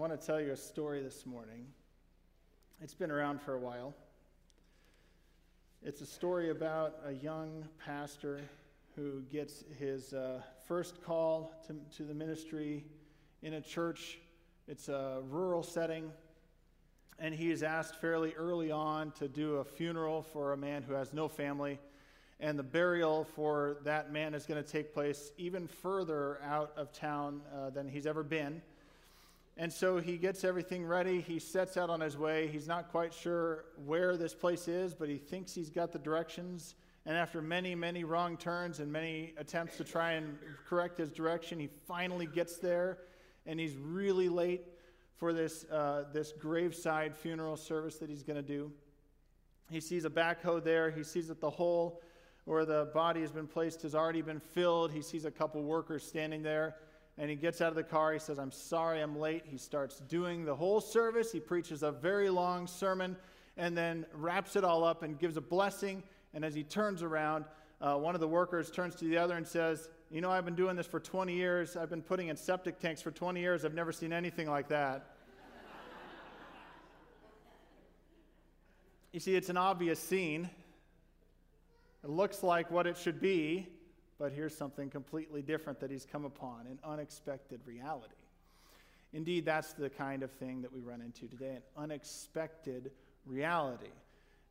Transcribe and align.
want 0.00 0.18
to 0.18 0.26
tell 0.26 0.40
you 0.40 0.50
a 0.52 0.56
story 0.56 1.02
this 1.02 1.26
morning. 1.26 1.66
It's 2.80 2.94
been 2.94 3.10
around 3.10 3.42
for 3.42 3.52
a 3.52 3.58
while. 3.58 3.92
It's 5.82 6.00
a 6.00 6.06
story 6.06 6.48
about 6.48 6.94
a 7.04 7.12
young 7.12 7.68
pastor 7.84 8.40
who 8.96 9.20
gets 9.30 9.62
his 9.78 10.14
uh, 10.14 10.40
first 10.66 11.04
call 11.04 11.52
to, 11.66 11.76
to 11.98 12.04
the 12.04 12.14
ministry 12.14 12.86
in 13.42 13.52
a 13.52 13.60
church. 13.60 14.18
It's 14.66 14.88
a 14.88 15.20
rural 15.28 15.62
setting, 15.62 16.10
and 17.18 17.34
he 17.34 17.50
is 17.50 17.62
asked 17.62 17.96
fairly 17.96 18.32
early 18.38 18.70
on 18.70 19.10
to 19.18 19.28
do 19.28 19.56
a 19.56 19.64
funeral 19.64 20.22
for 20.22 20.54
a 20.54 20.56
man 20.56 20.82
who 20.82 20.94
has 20.94 21.12
no 21.12 21.28
family. 21.28 21.78
And 22.40 22.58
the 22.58 22.62
burial 22.62 23.26
for 23.36 23.76
that 23.84 24.10
man 24.14 24.32
is 24.32 24.46
going 24.46 24.64
to 24.64 24.66
take 24.66 24.94
place 24.94 25.30
even 25.36 25.68
further 25.68 26.40
out 26.42 26.72
of 26.78 26.90
town 26.90 27.42
uh, 27.54 27.68
than 27.68 27.86
he's 27.86 28.06
ever 28.06 28.22
been. 28.22 28.62
And 29.60 29.70
so 29.70 29.98
he 29.98 30.16
gets 30.16 30.42
everything 30.42 30.86
ready. 30.86 31.20
He 31.20 31.38
sets 31.38 31.76
out 31.76 31.90
on 31.90 32.00
his 32.00 32.16
way. 32.16 32.48
He's 32.48 32.66
not 32.66 32.88
quite 32.88 33.12
sure 33.12 33.66
where 33.84 34.16
this 34.16 34.32
place 34.32 34.68
is, 34.68 34.94
but 34.94 35.10
he 35.10 35.18
thinks 35.18 35.52
he's 35.52 35.68
got 35.68 35.92
the 35.92 35.98
directions. 35.98 36.76
And 37.04 37.14
after 37.14 37.42
many, 37.42 37.74
many 37.74 38.04
wrong 38.04 38.38
turns 38.38 38.80
and 38.80 38.90
many 38.90 39.34
attempts 39.36 39.76
to 39.76 39.84
try 39.84 40.12
and 40.12 40.38
correct 40.66 40.96
his 40.96 41.10
direction, 41.10 41.60
he 41.60 41.68
finally 41.86 42.24
gets 42.24 42.56
there. 42.56 43.00
And 43.44 43.60
he's 43.60 43.76
really 43.76 44.30
late 44.30 44.62
for 45.18 45.34
this, 45.34 45.64
uh, 45.64 46.04
this 46.10 46.32
graveside 46.32 47.14
funeral 47.14 47.58
service 47.58 47.98
that 47.98 48.08
he's 48.08 48.22
going 48.22 48.38
to 48.38 48.42
do. 48.42 48.72
He 49.70 49.80
sees 49.80 50.06
a 50.06 50.10
backhoe 50.10 50.64
there. 50.64 50.90
He 50.90 51.04
sees 51.04 51.28
that 51.28 51.42
the 51.42 51.50
hole 51.50 52.00
where 52.46 52.64
the 52.64 52.88
body 52.94 53.20
has 53.20 53.30
been 53.30 53.46
placed 53.46 53.82
has 53.82 53.94
already 53.94 54.22
been 54.22 54.40
filled. 54.40 54.90
He 54.90 55.02
sees 55.02 55.26
a 55.26 55.30
couple 55.30 55.62
workers 55.62 56.02
standing 56.02 56.42
there 56.42 56.76
and 57.20 57.28
he 57.28 57.36
gets 57.36 57.60
out 57.60 57.68
of 57.68 57.74
the 57.74 57.82
car. 57.82 58.14
He 58.14 58.18
says, 58.18 58.38
I'm 58.38 58.50
sorry 58.50 59.02
I'm 59.02 59.18
late. 59.18 59.42
He 59.44 59.58
starts 59.58 60.00
doing 60.08 60.46
the 60.46 60.56
whole 60.56 60.80
service. 60.80 61.30
He 61.30 61.38
preaches 61.38 61.82
a 61.82 61.92
very 61.92 62.30
long 62.30 62.66
sermon 62.66 63.14
and 63.58 63.76
then 63.76 64.06
wraps 64.14 64.56
it 64.56 64.64
all 64.64 64.84
up 64.84 65.02
and 65.02 65.18
gives 65.18 65.36
a 65.36 65.40
blessing. 65.42 66.02
And 66.32 66.46
as 66.46 66.54
he 66.54 66.62
turns 66.62 67.02
around, 67.02 67.44
uh, 67.82 67.96
one 67.96 68.14
of 68.14 68.22
the 68.22 68.26
workers 68.26 68.70
turns 68.70 68.94
to 68.96 69.04
the 69.04 69.18
other 69.18 69.36
and 69.36 69.46
says, 69.46 69.90
You 70.10 70.22
know, 70.22 70.30
I've 70.30 70.46
been 70.46 70.54
doing 70.54 70.76
this 70.76 70.86
for 70.86 70.98
20 70.98 71.34
years. 71.34 71.76
I've 71.76 71.90
been 71.90 72.00
putting 72.00 72.28
in 72.28 72.38
septic 72.38 72.80
tanks 72.80 73.02
for 73.02 73.10
20 73.10 73.38
years. 73.38 73.66
I've 73.66 73.74
never 73.74 73.92
seen 73.92 74.14
anything 74.14 74.48
like 74.48 74.68
that. 74.68 75.16
you 79.12 79.20
see, 79.20 79.36
it's 79.36 79.50
an 79.50 79.58
obvious 79.58 80.00
scene. 80.00 80.48
It 82.02 82.08
looks 82.08 82.42
like 82.42 82.70
what 82.70 82.86
it 82.86 82.96
should 82.96 83.20
be, 83.20 83.68
but 84.20 84.32
here's 84.32 84.54
something 84.54 84.90
completely 84.90 85.40
different 85.40 85.80
that 85.80 85.90
he's 85.90 86.04
come 86.04 86.26
upon 86.26 86.66
an 86.66 86.78
unexpected 86.84 87.58
reality. 87.64 88.12
Indeed, 89.14 89.46
that's 89.46 89.72
the 89.72 89.88
kind 89.88 90.22
of 90.22 90.30
thing 90.30 90.60
that 90.60 90.70
we 90.70 90.80
run 90.80 91.00
into 91.00 91.26
today 91.26 91.56
an 91.56 91.62
unexpected 91.84 92.90
reality. 93.24 93.90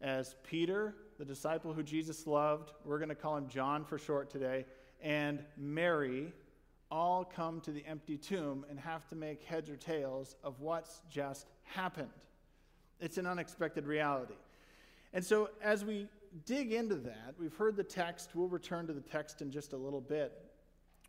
As 0.01 0.35
Peter, 0.43 0.95
the 1.19 1.25
disciple 1.25 1.71
who 1.71 1.83
Jesus 1.83 2.25
loved, 2.25 2.71
we're 2.83 2.97
going 2.97 3.09
to 3.09 3.15
call 3.15 3.37
him 3.37 3.47
John 3.47 3.85
for 3.85 3.99
short 3.99 4.31
today, 4.31 4.65
and 5.03 5.43
Mary 5.55 6.33
all 6.89 7.23
come 7.23 7.61
to 7.61 7.71
the 7.71 7.85
empty 7.85 8.17
tomb 8.17 8.65
and 8.71 8.79
have 8.79 9.07
to 9.09 9.15
make 9.15 9.43
heads 9.43 9.69
or 9.69 9.75
tails 9.75 10.35
of 10.43 10.59
what's 10.61 11.01
just 11.11 11.45
happened. 11.63 12.09
It's 12.99 13.19
an 13.19 13.27
unexpected 13.27 13.85
reality. 13.85 14.33
And 15.13 15.23
so, 15.23 15.51
as 15.61 15.85
we 15.85 16.07
dig 16.45 16.73
into 16.73 16.95
that, 16.95 17.35
we've 17.39 17.55
heard 17.55 17.75
the 17.75 17.83
text. 17.83 18.31
We'll 18.33 18.47
return 18.47 18.87
to 18.87 18.93
the 18.93 19.01
text 19.01 19.41
in 19.41 19.51
just 19.51 19.73
a 19.73 19.77
little 19.77 20.01
bit. 20.01 20.33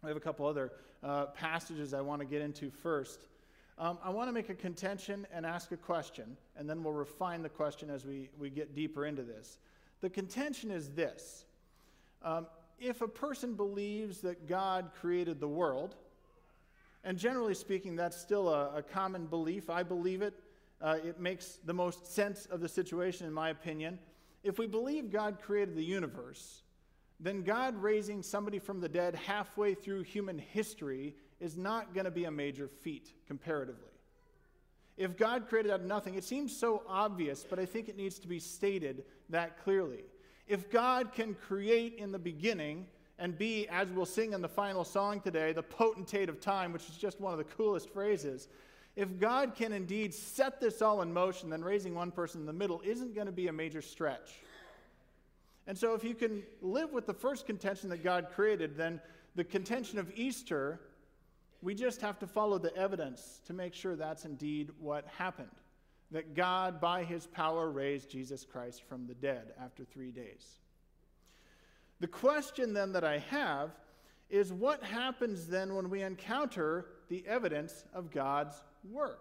We 0.02 0.08
have 0.08 0.16
a 0.16 0.20
couple 0.20 0.46
other 0.46 0.72
uh, 1.02 1.26
passages 1.26 1.92
I 1.92 2.00
want 2.00 2.20
to 2.20 2.26
get 2.26 2.40
into 2.40 2.70
first. 2.70 3.26
Um, 3.78 3.98
I 4.04 4.10
want 4.10 4.28
to 4.28 4.32
make 4.32 4.50
a 4.50 4.54
contention 4.54 5.26
and 5.32 5.46
ask 5.46 5.72
a 5.72 5.76
question, 5.76 6.36
and 6.56 6.68
then 6.68 6.82
we'll 6.82 6.92
refine 6.92 7.42
the 7.42 7.48
question 7.48 7.88
as 7.88 8.04
we, 8.04 8.28
we 8.38 8.50
get 8.50 8.74
deeper 8.74 9.06
into 9.06 9.22
this. 9.22 9.58
The 10.00 10.10
contention 10.10 10.70
is 10.70 10.90
this 10.90 11.44
um, 12.22 12.46
If 12.78 13.00
a 13.00 13.08
person 13.08 13.54
believes 13.54 14.20
that 14.20 14.46
God 14.46 14.90
created 15.00 15.40
the 15.40 15.48
world, 15.48 15.96
and 17.04 17.16
generally 17.16 17.54
speaking, 17.54 17.96
that's 17.96 18.16
still 18.16 18.48
a, 18.48 18.76
a 18.76 18.82
common 18.82 19.26
belief, 19.26 19.70
I 19.70 19.82
believe 19.82 20.22
it. 20.22 20.34
Uh, 20.82 20.96
it 21.04 21.20
makes 21.20 21.58
the 21.64 21.74
most 21.74 22.12
sense 22.12 22.46
of 22.46 22.60
the 22.60 22.68
situation, 22.68 23.26
in 23.26 23.32
my 23.32 23.50
opinion. 23.50 23.98
If 24.42 24.58
we 24.58 24.66
believe 24.66 25.10
God 25.10 25.38
created 25.42 25.76
the 25.76 25.84
universe, 25.84 26.62
then 27.18 27.42
God 27.42 27.76
raising 27.76 28.22
somebody 28.22 28.58
from 28.58 28.80
the 28.80 28.88
dead 28.88 29.14
halfway 29.14 29.74
through 29.74 30.02
human 30.02 30.38
history 30.38 31.14
is 31.38 31.56
not 31.56 31.94
going 31.94 32.06
to 32.06 32.10
be 32.10 32.24
a 32.24 32.30
major 32.30 32.68
feat 32.68 33.12
comparatively. 33.26 33.84
If 34.96 35.16
God 35.16 35.48
created 35.48 35.70
out 35.70 35.80
of 35.80 35.86
nothing, 35.86 36.14
it 36.14 36.24
seems 36.24 36.56
so 36.56 36.82
obvious, 36.88 37.44
but 37.48 37.58
I 37.58 37.66
think 37.66 37.88
it 37.88 37.96
needs 37.96 38.18
to 38.18 38.28
be 38.28 38.38
stated 38.38 39.04
that 39.28 39.62
clearly. 39.62 40.04
If 40.46 40.70
God 40.70 41.12
can 41.12 41.34
create 41.34 41.94
in 41.96 42.12
the 42.12 42.18
beginning 42.18 42.86
and 43.18 43.36
be, 43.36 43.68
as 43.68 43.88
we'll 43.88 44.06
sing 44.06 44.32
in 44.32 44.40
the 44.40 44.48
final 44.48 44.84
song 44.84 45.20
today, 45.20 45.52
the 45.52 45.62
potentate 45.62 46.28
of 46.28 46.40
time, 46.40 46.72
which 46.72 46.88
is 46.88 46.96
just 46.96 47.20
one 47.20 47.32
of 47.32 47.38
the 47.38 47.44
coolest 47.44 47.90
phrases, 47.90 48.48
if 49.00 49.18
God 49.18 49.54
can 49.54 49.72
indeed 49.72 50.12
set 50.12 50.60
this 50.60 50.82
all 50.82 51.00
in 51.00 51.10
motion, 51.10 51.48
then 51.48 51.64
raising 51.64 51.94
one 51.94 52.10
person 52.10 52.42
in 52.42 52.46
the 52.46 52.52
middle 52.52 52.82
isn't 52.84 53.14
going 53.14 53.28
to 53.28 53.32
be 53.32 53.48
a 53.48 53.52
major 53.52 53.80
stretch. 53.80 54.42
And 55.66 55.78
so, 55.78 55.94
if 55.94 56.04
you 56.04 56.14
can 56.14 56.42
live 56.60 56.92
with 56.92 57.06
the 57.06 57.14
first 57.14 57.46
contention 57.46 57.88
that 57.88 58.04
God 58.04 58.26
created, 58.34 58.76
then 58.76 59.00
the 59.36 59.44
contention 59.44 59.98
of 59.98 60.12
Easter, 60.14 60.80
we 61.62 61.74
just 61.74 62.02
have 62.02 62.18
to 62.18 62.26
follow 62.26 62.58
the 62.58 62.76
evidence 62.76 63.40
to 63.46 63.54
make 63.54 63.72
sure 63.72 63.96
that's 63.96 64.26
indeed 64.26 64.70
what 64.78 65.06
happened. 65.06 65.48
That 66.10 66.34
God, 66.34 66.78
by 66.78 67.02
his 67.04 67.26
power, 67.26 67.70
raised 67.70 68.10
Jesus 68.10 68.44
Christ 68.44 68.82
from 68.86 69.06
the 69.06 69.14
dead 69.14 69.54
after 69.58 69.82
three 69.82 70.10
days. 70.10 70.58
The 72.00 72.06
question 72.06 72.74
then 72.74 72.92
that 72.92 73.04
I 73.04 73.16
have 73.30 73.70
is 74.28 74.52
what 74.52 74.82
happens 74.82 75.46
then 75.46 75.74
when 75.74 75.88
we 75.88 76.02
encounter 76.02 76.84
the 77.08 77.24
evidence 77.26 77.84
of 77.94 78.10
God's 78.10 78.62
work? 78.84 79.20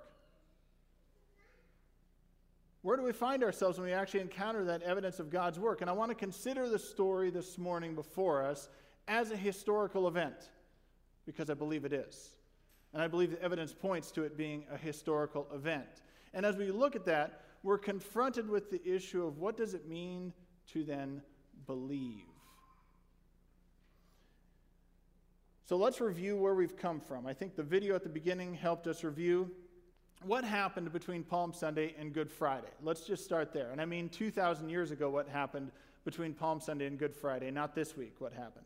Where 2.81 2.95
do 2.95 3.03
we 3.03 3.11
find 3.11 3.43
ourselves 3.43 3.77
when 3.77 3.87
we 3.87 3.93
actually 3.93 4.21
encounter 4.21 4.63
that 4.65 4.81
evidence 4.83 5.19
of 5.19 5.29
God's 5.29 5.59
work? 5.59 5.81
And 5.81 5.89
I 5.89 5.93
want 5.93 6.11
to 6.11 6.15
consider 6.15 6.69
the 6.69 6.79
story 6.79 7.29
this 7.29 7.57
morning 7.57 7.93
before 7.93 8.43
us 8.43 8.69
as 9.07 9.31
a 9.31 9.35
historical 9.35 10.07
event, 10.07 10.49
because 11.25 11.49
I 11.49 11.55
believe 11.55 11.83
it 11.83 11.91
is. 11.91 12.35
And 12.93 13.01
I 13.01 13.07
believe 13.07 13.31
the 13.31 13.41
evidence 13.41 13.73
points 13.73 14.11
to 14.11 14.23
it 14.23 14.37
being 14.37 14.63
a 14.71 14.77
historical 14.77 15.47
event. 15.53 16.01
And 16.33 16.45
as 16.45 16.55
we 16.55 16.71
look 16.71 16.95
at 16.95 17.05
that, 17.05 17.41
we're 17.63 17.77
confronted 17.77 18.49
with 18.49 18.71
the 18.71 18.81
issue 18.87 19.25
of 19.25 19.39
what 19.39 19.57
does 19.57 19.73
it 19.73 19.87
mean 19.87 20.31
to 20.67 20.83
then 20.83 21.21
believe? 21.67 22.28
So 25.69 25.77
let's 25.77 26.01
review 26.01 26.35
where 26.35 26.55
we've 26.55 26.75
come 26.75 26.99
from. 26.99 27.27
I 27.27 27.33
think 27.35 27.55
the 27.55 27.61
video 27.61 27.93
at 27.93 28.01
the 28.01 28.09
beginning 28.09 28.55
helped 28.55 28.87
us 28.87 29.03
review 29.03 29.51
what 30.25 30.43
happened 30.43 30.91
between 30.91 31.23
Palm 31.23 31.53
Sunday 31.53 31.93
and 31.99 32.11
Good 32.11 32.31
Friday. 32.31 32.71
Let's 32.81 33.01
just 33.01 33.23
start 33.23 33.53
there. 33.53 33.69
And 33.69 33.79
I 33.79 33.85
mean 33.85 34.09
2,000 34.09 34.67
years 34.67 34.89
ago, 34.89 35.11
what 35.11 35.27
happened 35.27 35.69
between 36.05 36.33
Palm 36.33 36.59
Sunday 36.59 36.87
and 36.87 36.97
Good 36.97 37.13
Friday, 37.13 37.51
not 37.51 37.75
this 37.75 37.95
week, 37.95 38.15
what 38.17 38.33
happened. 38.33 38.65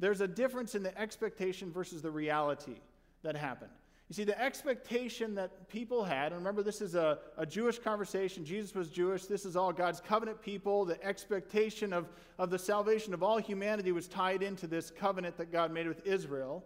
There's 0.00 0.20
a 0.20 0.26
difference 0.26 0.74
in 0.74 0.82
the 0.82 1.00
expectation 1.00 1.70
versus 1.70 2.02
the 2.02 2.10
reality 2.10 2.80
that 3.22 3.36
happened. 3.36 3.70
You 4.10 4.14
see, 4.14 4.24
the 4.24 4.42
expectation 4.42 5.36
that 5.36 5.68
people 5.68 6.02
had, 6.02 6.32
and 6.32 6.40
remember, 6.40 6.64
this 6.64 6.80
is 6.80 6.96
a, 6.96 7.20
a 7.38 7.46
Jewish 7.46 7.78
conversation. 7.78 8.44
Jesus 8.44 8.74
was 8.74 8.90
Jewish. 8.90 9.26
This 9.26 9.44
is 9.44 9.54
all 9.54 9.72
God's 9.72 10.00
covenant 10.00 10.42
people. 10.42 10.84
The 10.84 11.00
expectation 11.04 11.92
of, 11.92 12.08
of 12.36 12.50
the 12.50 12.58
salvation 12.58 13.14
of 13.14 13.22
all 13.22 13.38
humanity 13.38 13.92
was 13.92 14.08
tied 14.08 14.42
into 14.42 14.66
this 14.66 14.90
covenant 14.90 15.36
that 15.36 15.52
God 15.52 15.72
made 15.72 15.86
with 15.86 16.04
Israel, 16.04 16.64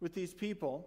with 0.00 0.12
these 0.12 0.34
people. 0.34 0.86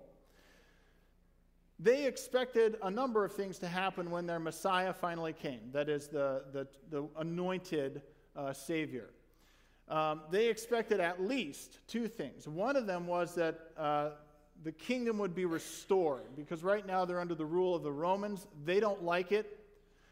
They 1.80 2.06
expected 2.06 2.78
a 2.84 2.92
number 2.92 3.26
of 3.26 3.32
things 3.32 3.58
to 3.58 3.68
happen 3.68 4.12
when 4.12 4.28
their 4.28 4.40
Messiah 4.40 4.94
finally 4.94 5.34
came 5.34 5.72
that 5.72 5.90
is, 5.90 6.08
the, 6.08 6.44
the, 6.54 6.68
the 6.92 7.08
anointed 7.18 8.04
uh, 8.36 8.54
Savior. 8.54 9.10
Um, 9.88 10.22
they 10.30 10.50
expected 10.50 11.00
at 11.00 11.20
least 11.20 11.80
two 11.88 12.08
things. 12.08 12.48
One 12.48 12.76
of 12.76 12.86
them 12.86 13.08
was 13.08 13.34
that. 13.34 13.60
Uh, 13.76 14.10
the 14.64 14.72
kingdom 14.72 15.18
would 15.20 15.34
be 15.34 15.46
restored 15.46 16.36
because 16.36 16.64
right 16.64 16.86
now 16.86 17.06
they're 17.06 17.20
under 17.20 17.36
the 17.36 17.46
rule 17.46 17.76
of 17.76 17.84
the 17.84 17.92
Romans. 17.92 18.48
They 18.66 18.80
don't 18.80 19.04
like 19.04 19.32
it. 19.32 19.58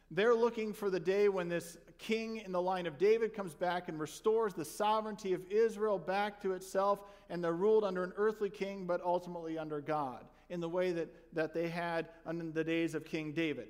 They're 0.10 0.36
looking 0.36 0.74
for 0.74 0.90
the 0.90 1.00
day 1.00 1.28
when 1.28 1.50
this 1.50 1.78
king 1.98 2.38
in 2.38 2.52
the 2.52 2.62
line 2.62 2.86
of 2.86 2.98
David 2.98 3.34
comes 3.34 3.54
back 3.54 3.90
and 3.90 4.00
restores 4.00 4.54
the 4.54 4.64
sovereignty 4.64 5.34
of 5.34 5.42
Israel 5.52 5.98
back 6.00 6.42
to 6.44 6.54
itself, 6.54 7.00
and 7.30 7.44
they're 7.44 7.54
ruled 7.54 7.84
under 7.84 8.04
an 8.04 8.14
earthly 8.16 8.50
king, 8.50 8.86
but 8.86 9.02
ultimately 9.04 9.58
under 9.58 9.82
God, 9.82 10.24
in 10.50 10.62
the 10.62 10.70
way 10.70 10.92
that, 10.94 11.10
that 11.34 11.54
they 11.54 11.68
had 11.68 12.08
in 12.30 12.54
the 12.54 12.64
days 12.64 12.96
of 12.96 13.04
King 13.04 13.34
David. 13.34 13.68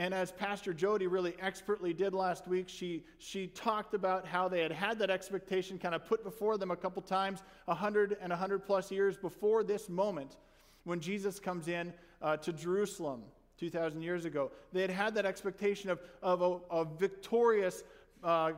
And 0.00 0.14
as 0.14 0.32
Pastor 0.32 0.72
Jody 0.72 1.06
really 1.08 1.34
expertly 1.42 1.92
did 1.92 2.14
last 2.14 2.48
week, 2.48 2.70
she, 2.70 3.04
she 3.18 3.48
talked 3.48 3.92
about 3.92 4.26
how 4.26 4.48
they 4.48 4.62
had 4.62 4.72
had 4.72 4.98
that 5.00 5.10
expectation 5.10 5.78
kind 5.78 5.94
of 5.94 6.06
put 6.06 6.24
before 6.24 6.56
them 6.56 6.70
a 6.70 6.76
couple 6.76 7.02
times, 7.02 7.42
100 7.66 8.16
and 8.18 8.30
100 8.30 8.64
plus 8.64 8.90
years 8.90 9.18
before 9.18 9.62
this 9.62 9.90
moment. 9.90 10.38
When 10.84 11.00
Jesus 11.00 11.38
comes 11.38 11.68
in 11.68 11.92
uh, 12.22 12.38
to 12.38 12.50
Jerusalem 12.50 13.24
2,000 13.58 14.00
years 14.00 14.24
ago, 14.24 14.50
they 14.72 14.80
had 14.80 14.90
had 14.90 15.14
that 15.16 15.26
expectation 15.26 15.90
of, 15.90 16.00
of 16.22 16.40
a, 16.40 16.76
a 16.78 16.86
victorious 16.86 17.82
uh, 18.24 18.52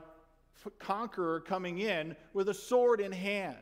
conqueror 0.78 1.40
coming 1.40 1.80
in 1.80 2.14
with 2.34 2.50
a 2.50 2.54
sword 2.54 3.00
in 3.00 3.10
hand. 3.10 3.56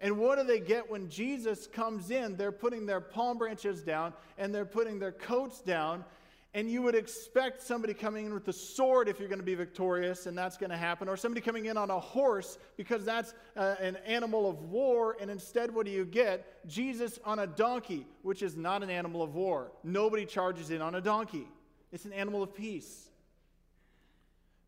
And 0.00 0.16
what 0.16 0.38
do 0.38 0.44
they 0.44 0.60
get 0.60 0.90
when 0.90 1.10
Jesus 1.10 1.66
comes 1.66 2.10
in? 2.10 2.36
They're 2.36 2.50
putting 2.50 2.86
their 2.86 3.02
palm 3.02 3.36
branches 3.36 3.82
down 3.82 4.14
and 4.38 4.54
they're 4.54 4.64
putting 4.64 4.98
their 4.98 5.12
coats 5.12 5.60
down. 5.60 6.02
And 6.52 6.68
you 6.68 6.82
would 6.82 6.96
expect 6.96 7.62
somebody 7.62 7.94
coming 7.94 8.26
in 8.26 8.34
with 8.34 8.48
a 8.48 8.52
sword 8.52 9.08
if 9.08 9.20
you're 9.20 9.28
going 9.28 9.38
to 9.38 9.44
be 9.44 9.54
victorious, 9.54 10.26
and 10.26 10.36
that's 10.36 10.56
going 10.56 10.70
to 10.70 10.76
happen, 10.76 11.08
or 11.08 11.16
somebody 11.16 11.40
coming 11.40 11.66
in 11.66 11.76
on 11.76 11.90
a 11.90 12.00
horse 12.00 12.58
because 12.76 13.04
that's 13.04 13.34
uh, 13.56 13.76
an 13.80 13.96
animal 14.04 14.50
of 14.50 14.64
war. 14.64 15.16
And 15.20 15.30
instead, 15.30 15.72
what 15.72 15.86
do 15.86 15.92
you 15.92 16.04
get? 16.04 16.66
Jesus 16.66 17.20
on 17.24 17.38
a 17.38 17.46
donkey, 17.46 18.04
which 18.22 18.42
is 18.42 18.56
not 18.56 18.82
an 18.82 18.90
animal 18.90 19.22
of 19.22 19.36
war. 19.36 19.70
Nobody 19.84 20.26
charges 20.26 20.70
in 20.70 20.82
on 20.82 20.96
a 20.96 21.00
donkey, 21.00 21.46
it's 21.92 22.04
an 22.04 22.12
animal 22.12 22.42
of 22.42 22.52
peace. 22.52 23.06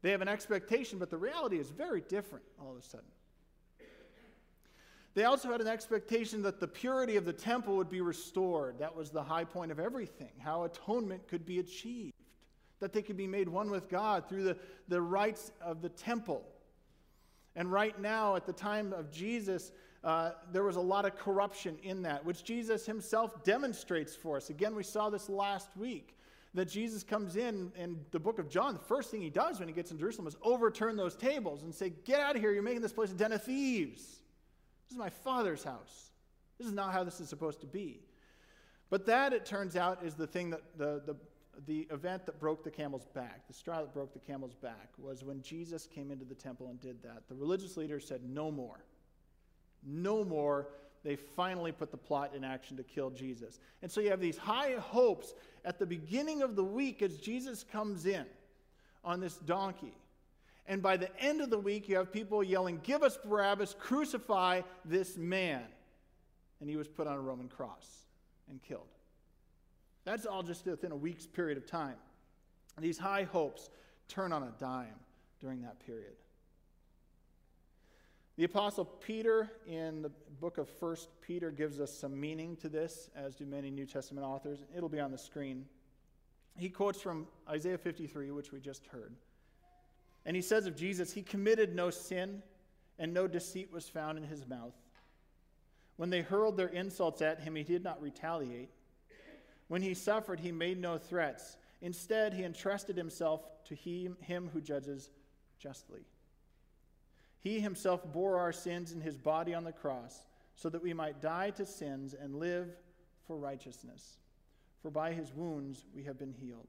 They 0.03 0.11
have 0.11 0.21
an 0.21 0.29
expectation, 0.29 0.99
but 0.99 1.11
the 1.11 1.17
reality 1.17 1.59
is 1.59 1.71
very 1.71 2.01
different 2.01 2.45
all 2.61 2.73
of 2.73 2.77
a 2.77 2.83
sudden. 2.83 3.07
They 5.15 5.25
also 5.25 5.51
had 5.51 5.61
an 5.61 5.69
expectation 5.69 6.43
that 6.43 6.59
the 6.59 6.69
purity 6.69 7.17
of 7.17 7.25
the 7.25 7.33
temple 7.33 7.77
would 7.77 7.91
be 7.91 8.01
restored. 8.01 8.79
That 8.79 8.97
was 8.97 9.11
the 9.11 9.23
high 9.23 9.45
point 9.45 9.71
of 9.71 9.79
everything, 9.79 10.33
how 10.39 10.65
atonement 10.65 11.29
could 11.29 11.45
be 11.45 11.59
achieved, 11.59 12.15
that 12.81 12.93
they 12.93 13.03
could 13.03 13.19
be 13.19 13.27
made 13.27 13.49
one 13.49 13.71
with 13.71 13.91
God 13.91 14.29
through 14.29 14.45
the, 14.45 14.57
the 14.89 15.03
rites 15.03 15.53
of 15.61 15.83
the 15.83 15.91
temple. 15.91 16.45
And 17.55 17.71
right 17.71 18.01
now, 18.01 18.37
at 18.37 18.47
the 18.47 18.55
time 18.55 18.95
of 18.95 19.13
Jesus, 19.13 19.73
uh, 20.03 20.31
there 20.51 20.65
was 20.65 20.77
a 20.77 20.81
lot 20.81 21.05
of 21.05 21.17
corruption 21.17 21.77
in 21.83 22.03
that, 22.03 22.25
which 22.25 22.43
Jesus 22.43 22.87
himself 22.87 23.45
demonstrates 23.45 24.17
for 24.17 24.39
us. 24.39 24.49
Again, 24.49 24.75
we 24.75 24.83
saw 24.83 25.11
this 25.11 25.29
last 25.29 25.77
week 25.77 26.17
that 26.55 26.67
Jesus 26.67 27.03
comes 27.03 27.37
in 27.37 27.71
in 27.77 27.99
the 28.11 28.19
book 28.19 28.39
of 28.39 28.49
John. 28.49 28.73
The 28.73 28.81
first 28.81 29.11
thing 29.11 29.21
he 29.21 29.31
does 29.31 29.59
when 29.59 29.69
he 29.69 29.75
gets 29.75 29.91
in 29.91 29.99
Jerusalem 29.99 30.27
is 30.27 30.37
overturn 30.43 30.97
those 30.97 31.15
tables 31.15 31.63
and 31.63 31.75
say, 31.75 31.93
Get 32.05 32.21
out 32.21 32.35
of 32.35 32.41
here, 32.41 32.53
you're 32.53 32.63
making 32.63 32.81
this 32.81 32.93
place 32.95 33.11
a 33.11 33.15
den 33.15 33.33
of 33.33 33.43
thieves. 33.43 34.22
This 34.85 34.93
is 34.93 34.99
my 34.99 35.11
father's 35.11 35.65
house. 35.65 36.11
This 36.59 36.67
is 36.67 36.73
not 36.73 36.93
how 36.93 37.05
this 37.05 37.21
is 37.21 37.29
supposed 37.29 37.61
to 37.61 37.67
be. 37.67 38.01
But 38.91 39.07
that, 39.07 39.33
it 39.33 39.47
turns 39.47 39.75
out, 39.75 40.05
is 40.05 40.15
the 40.15 40.27
thing 40.27 40.51
that 40.51 40.61
the, 40.77 41.03
the, 41.07 41.17
the 41.67 41.87
event 41.91 42.27
that 42.27 42.39
broke 42.39 42.63
the 42.63 42.71
camel's 42.71 43.07
back, 43.07 43.47
the 43.47 43.55
straw 43.55 43.81
that 43.81 43.95
broke 43.95 44.13
the 44.13 44.21
camel's 44.21 44.55
back, 44.55 44.91
was 44.99 45.25
when 45.25 45.41
Jesus 45.43 45.87
came 45.87 46.11
into 46.11 46.25
the 46.25 46.35
temple 46.35 46.69
and 46.69 46.81
did 46.81 47.03
that. 47.03 47.29
The 47.29 47.35
religious 47.35 47.77
leaders 47.77 48.07
said, 48.07 48.21
No 48.23 48.51
more. 48.51 48.85
No 49.83 50.25
more. 50.25 50.69
They 51.05 51.17
finally 51.17 51.73
put 51.73 51.91
the 51.91 51.97
plot 51.97 52.33
in 52.37 52.45
action 52.45 52.77
to 52.77 52.83
kill 52.85 53.11
Jesus. 53.11 53.59
And 53.83 53.91
so 53.91 54.01
you 54.01 54.11
have 54.11 54.21
these 54.21 54.37
high 54.37 54.77
hopes 54.79 55.35
at 55.65 55.79
the 55.79 55.87
beginning 55.87 56.43
of 56.43 56.55
the 56.55 56.63
week 56.63 57.03
as 57.03 57.17
Jesus 57.17 57.65
comes 57.65 58.07
in 58.07 58.25
on 59.05 59.21
this 59.21 59.37
donkey. 59.39 59.95
And 60.67 60.81
by 60.81 60.97
the 60.97 61.11
end 61.21 61.41
of 61.41 61.51
the 61.51 61.59
week, 61.59 61.89
you 61.89 61.97
have 61.97 62.13
people 62.13 62.43
yelling, 62.43 62.81
Give 62.83 63.03
us 63.03 63.19
Barabbas, 63.25 63.75
crucify 63.79 64.63
this 64.85 65.17
man. 65.17 65.65
And 66.61 66.71
he 66.71 66.77
was 66.77 66.89
put 66.89 67.07
on 67.07 67.15
a 67.15 67.21
Roman 67.21 67.49
cross 67.49 68.07
and 68.49 68.63
killed. 68.63 68.87
That's 70.05 70.27
all 70.27 70.43
just 70.43 70.67
within 70.67 70.93
a 70.93 70.97
week's 70.97 71.27
period 71.27 71.59
of 71.59 71.67
time. 71.67 71.97
These 72.81 72.99
high 72.99 73.25
hopes 73.25 73.71
turn 74.09 74.33
on 74.33 74.43
a 74.43 74.53
dime 74.59 74.95
during 75.41 75.63
that 75.63 75.85
period. 75.85 76.15
The 78.37 78.45
Apostle 78.45 78.87
Peter 78.87 79.51
in 79.67 80.01
the 80.01 80.11
book 80.41 80.57
of 80.57 80.69
First 80.69 81.09
Peter 81.21 81.51
gives 81.51 81.81
us 81.81 81.93
some 81.93 82.19
meaning 82.19 82.57
to 82.57 82.69
this, 82.69 83.11
as 83.15 83.35
do 83.35 83.45
many 83.45 83.71
New 83.71 83.85
Testament 83.85 84.27
authors. 84.27 84.65
It'll 84.75 84.89
be 84.89 85.01
on 85.01 85.11
the 85.11 85.19
screen. 85.19 85.67
He 86.57 86.71
quotes 86.71 87.01
from 87.01 87.27
Isaiah 87.49 87.77
53, 87.77 88.31
which 88.31 88.51
we 88.51 88.59
just 88.59 88.87
heard. 88.87 89.15
And 90.25 90.37
he 90.37 90.43
says 90.43 90.67
of 90.67 90.77
Jesus, 90.77 91.13
He 91.13 91.23
committed 91.23 91.75
no 91.75 91.91
sin, 91.91 92.43
and 92.99 93.13
no 93.13 93.27
deceit 93.27 93.73
was 93.73 93.89
found 93.89 94.19
in 94.19 94.25
his 94.25 94.47
mouth. 94.47 94.75
When 95.97 96.11
they 96.11 96.21
hurled 96.21 96.57
their 96.57 96.69
insults 96.69 97.23
at 97.23 97.41
him, 97.41 97.55
he 97.55 97.65
did 97.65 97.85
not 97.85 98.01
retaliate. 98.01 98.71
When 99.69 99.83
he 99.83 99.95
suffered, 99.95 100.41
he 100.41 100.53
made 100.53 100.79
no 100.79 100.99
threats. 100.99 101.57
Instead, 101.81 102.35
he 102.35 102.45
entrusted 102.45 102.97
himself 102.97 103.43
to 103.65 103.75
him, 103.75 104.17
him 104.21 104.51
who 104.53 104.61
judges 104.61 105.11
justly. 105.59 106.03
He 107.41 107.59
himself 107.59 108.05
bore 108.13 108.39
our 108.39 108.53
sins 108.53 108.93
in 108.93 109.01
his 109.01 109.17
body 109.17 109.55
on 109.55 109.65
the 109.65 109.73
cross, 109.73 110.27
so 110.55 110.69
that 110.69 110.83
we 110.83 110.93
might 110.93 111.21
die 111.21 111.51
to 111.51 111.67
sins 111.67 112.15
and 112.15 112.37
live 112.37 112.69
for 113.27 113.37
righteousness. 113.37 114.19
For 114.81 114.91
by 114.91 115.13
his 115.13 115.33
wounds 115.33 115.87
we 115.95 116.05
have 116.05 116.19
been 116.19 116.33
healed. 116.33 116.69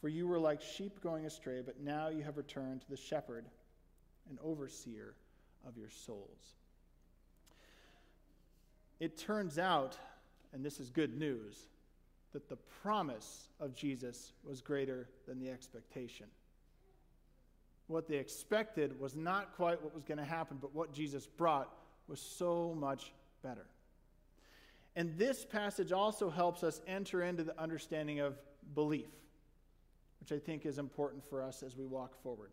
For 0.00 0.08
you 0.08 0.26
were 0.26 0.38
like 0.38 0.62
sheep 0.62 1.02
going 1.02 1.26
astray, 1.26 1.60
but 1.64 1.80
now 1.80 2.08
you 2.08 2.22
have 2.22 2.36
returned 2.36 2.80
to 2.82 2.90
the 2.90 2.96
shepherd 2.96 3.44
and 4.28 4.38
overseer 4.42 5.14
of 5.66 5.76
your 5.76 5.90
souls. 5.90 6.54
It 8.98 9.18
turns 9.18 9.58
out, 9.58 9.98
and 10.52 10.64
this 10.64 10.80
is 10.80 10.90
good 10.90 11.18
news, 11.18 11.56
that 12.32 12.48
the 12.48 12.56
promise 12.82 13.48
of 13.58 13.74
Jesus 13.74 14.32
was 14.44 14.60
greater 14.60 15.08
than 15.26 15.38
the 15.38 15.50
expectation. 15.50 16.26
What 17.88 18.08
they 18.08 18.16
expected 18.16 18.98
was 19.00 19.16
not 19.16 19.54
quite 19.56 19.82
what 19.82 19.94
was 19.94 20.04
going 20.04 20.18
to 20.18 20.24
happen, 20.24 20.58
but 20.60 20.74
what 20.74 20.92
Jesus 20.92 21.26
brought 21.26 21.68
was 22.08 22.20
so 22.20 22.74
much 22.78 23.12
better. 23.42 23.66
And 24.96 25.16
this 25.18 25.44
passage 25.44 25.92
also 25.92 26.30
helps 26.30 26.62
us 26.62 26.80
enter 26.86 27.22
into 27.22 27.42
the 27.42 27.60
understanding 27.60 28.20
of 28.20 28.38
belief 28.74 29.10
which 30.20 30.32
I 30.32 30.38
think 30.38 30.66
is 30.66 30.78
important 30.78 31.24
for 31.24 31.42
us 31.42 31.62
as 31.62 31.76
we 31.76 31.86
walk 31.86 32.20
forward. 32.22 32.50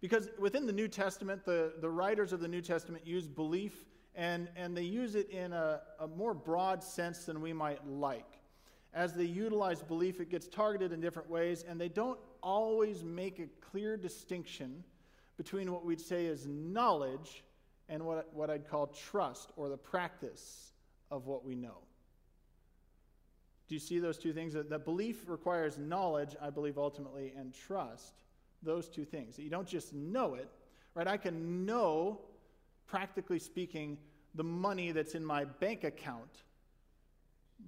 Because 0.00 0.28
within 0.38 0.66
the 0.66 0.72
New 0.72 0.88
Testament, 0.88 1.44
the, 1.44 1.72
the 1.80 1.90
writers 1.90 2.32
of 2.32 2.40
the 2.40 2.48
New 2.48 2.60
Testament 2.60 3.06
use 3.06 3.26
belief 3.26 3.86
and, 4.14 4.48
and 4.56 4.76
they 4.76 4.82
use 4.82 5.14
it 5.14 5.28
in 5.30 5.52
a, 5.52 5.80
a 6.00 6.08
more 6.08 6.32
broad 6.32 6.82
sense 6.82 7.24
than 7.24 7.40
we 7.40 7.52
might 7.52 7.86
like. 7.86 8.40
As 8.94 9.12
they 9.12 9.24
utilize 9.24 9.82
belief, 9.82 10.20
it 10.20 10.30
gets 10.30 10.48
targeted 10.48 10.90
in 10.92 11.02
different 11.02 11.28
ways, 11.28 11.64
and 11.68 11.78
they 11.78 11.90
don't 11.90 12.18
always 12.42 13.04
make 13.04 13.38
a 13.38 13.46
clear 13.60 13.96
distinction 13.98 14.82
between 15.36 15.70
what 15.70 15.84
we'd 15.84 16.00
say 16.00 16.24
is 16.24 16.46
knowledge 16.46 17.44
and 17.90 18.02
what, 18.02 18.32
what 18.32 18.48
I'd 18.48 18.66
call 18.66 18.86
trust 18.86 19.52
or 19.56 19.68
the 19.68 19.76
practice 19.76 20.72
of 21.10 21.26
what 21.26 21.44
we 21.44 21.54
know. 21.54 21.78
Do 23.68 23.74
you 23.74 23.80
see 23.80 23.98
those 23.98 24.18
two 24.18 24.32
things? 24.32 24.54
That, 24.54 24.70
that 24.70 24.84
belief 24.84 25.24
requires 25.26 25.78
knowledge, 25.78 26.36
I 26.40 26.50
believe, 26.50 26.78
ultimately, 26.78 27.32
and 27.36 27.52
trust. 27.52 28.14
Those 28.62 28.88
two 28.88 29.04
things. 29.04 29.38
You 29.38 29.50
don't 29.50 29.68
just 29.68 29.92
know 29.92 30.34
it, 30.34 30.48
right? 30.94 31.06
I 31.06 31.16
can 31.16 31.66
know, 31.66 32.20
practically 32.86 33.38
speaking, 33.38 33.98
the 34.34 34.44
money 34.44 34.92
that's 34.92 35.14
in 35.14 35.24
my 35.24 35.44
bank 35.44 35.84
account, 35.84 36.42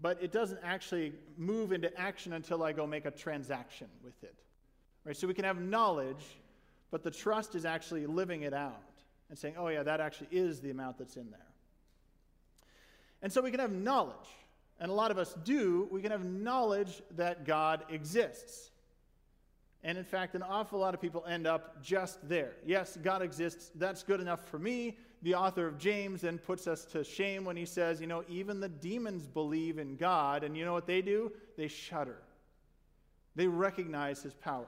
but 0.01 0.23
it 0.23 0.33
doesn't 0.33 0.61
actually 0.63 1.13
move 1.37 1.73
into 1.73 1.97
action 1.99 2.35
until 2.35 2.63
I 2.63 2.73
go 2.73 2.87
make 2.87 3.07
a 3.07 3.11
transaction 3.11 3.89
with 4.05 4.23
it. 4.23 4.35
Right? 5.05 5.17
So 5.17 5.27
we 5.27 5.35
can 5.35 5.45
have 5.45 5.61
knowledge, 5.61 6.39
but 6.91 7.03
the 7.03 7.11
trust 7.11 7.55
is 7.55 7.65
actually 7.65 8.07
living 8.07 8.43
it 8.43 8.53
out 8.53 8.83
and 9.31 9.39
saying, 9.39 9.55
oh, 9.59 9.69
yeah, 9.69 9.83
that 9.83 10.01
actually 10.01 10.29
is 10.31 10.61
the 10.61 10.71
amount 10.71 10.99
that's 10.99 11.17
in 11.17 11.31
there. 11.31 11.41
And 13.23 13.33
so 13.33 13.43
we 13.43 13.51
can 13.51 13.61
have 13.61 13.73
knowledge 13.73 14.29
and 14.81 14.91
a 14.91 14.95
lot 14.95 15.11
of 15.11 15.19
us 15.19 15.35
do, 15.45 15.89
we 15.91 16.01
can 16.03 16.11
have 16.11 16.25
knowledge 16.25 17.03
that 17.17 17.45
God 17.45 17.85
exists. 17.91 18.71
And 19.83 19.97
in 19.97 20.05
fact, 20.05 20.35
an 20.35 20.43
awful 20.43 20.79
lot 20.81 20.95
of 20.95 21.01
people 21.01 21.25
end 21.27 21.47
up 21.47 21.83
just 21.83 22.29
there. 22.29 22.57
Yes, 22.67 22.99
God 23.03 23.23
exists. 23.23 23.71
That's 23.75 24.03
good 24.03 24.21
enough 24.21 24.47
for 24.49 24.59
me. 24.59 24.97
The 25.23 25.35
author 25.35 25.67
of 25.67 25.79
James 25.79 26.21
then 26.21 26.39
puts 26.39 26.67
us 26.67 26.85
to 26.87 27.03
shame 27.03 27.45
when 27.45 27.57
he 27.57 27.65
says, 27.65 28.01
you 28.01 28.07
know, 28.07 28.25
even 28.29 28.61
the 28.61 28.69
demons 28.69 29.27
believe 29.27 29.79
in 29.79 29.97
God. 29.97 30.45
And 30.45 30.57
you 30.57 30.65
know 30.65 30.73
what 30.73 30.87
they 30.87 31.03
do? 31.03 31.33
They 31.57 31.69
shudder, 31.69 32.19
they 33.35 33.47
recognize 33.47 34.23
his 34.23 34.35
power. 34.35 34.67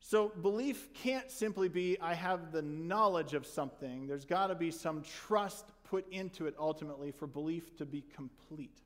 So 0.00 0.28
belief 0.28 0.92
can't 0.94 1.30
simply 1.30 1.68
be, 1.68 1.98
I 2.00 2.14
have 2.14 2.52
the 2.52 2.62
knowledge 2.62 3.34
of 3.34 3.44
something. 3.44 4.06
There's 4.06 4.24
got 4.24 4.46
to 4.46 4.54
be 4.54 4.70
some 4.70 5.02
trust 5.02 5.66
put 5.90 6.10
into 6.12 6.46
it 6.46 6.54
ultimately 6.58 7.10
for 7.10 7.26
belief 7.26 7.76
to 7.76 7.86
be 7.86 8.04
complete. 8.14 8.78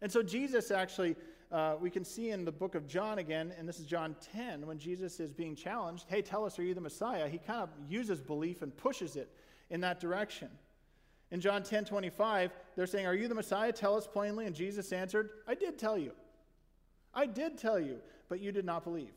And 0.00 0.10
so 0.10 0.22
Jesus 0.22 0.70
actually, 0.70 1.16
uh, 1.50 1.76
we 1.80 1.90
can 1.90 2.04
see 2.04 2.30
in 2.30 2.44
the 2.44 2.52
book 2.52 2.74
of 2.74 2.86
John 2.86 3.18
again, 3.18 3.52
and 3.58 3.68
this 3.68 3.80
is 3.80 3.86
John 3.86 4.14
10, 4.32 4.66
when 4.66 4.78
Jesus 4.78 5.18
is 5.20 5.32
being 5.32 5.56
challenged, 5.56 6.06
hey, 6.08 6.22
tell 6.22 6.44
us, 6.44 6.58
are 6.58 6.62
you 6.62 6.74
the 6.74 6.80
Messiah? 6.80 7.28
He 7.28 7.38
kind 7.38 7.62
of 7.62 7.70
uses 7.88 8.20
belief 8.20 8.62
and 8.62 8.76
pushes 8.76 9.16
it 9.16 9.30
in 9.70 9.80
that 9.80 10.00
direction. 10.00 10.48
In 11.30 11.40
John 11.40 11.62
10 11.62 11.84
25, 11.84 12.52
they're 12.74 12.86
saying, 12.86 13.06
Are 13.06 13.14
you 13.14 13.28
the 13.28 13.34
Messiah? 13.34 13.70
Tell 13.70 13.96
us 13.96 14.06
plainly. 14.06 14.46
And 14.46 14.56
Jesus 14.56 14.92
answered, 14.92 15.30
I 15.46 15.54
did 15.54 15.78
tell 15.78 15.98
you. 15.98 16.12
I 17.12 17.26
did 17.26 17.58
tell 17.58 17.78
you, 17.78 17.98
but 18.30 18.40
you 18.40 18.50
did 18.50 18.64
not 18.64 18.82
believe. 18.82 19.12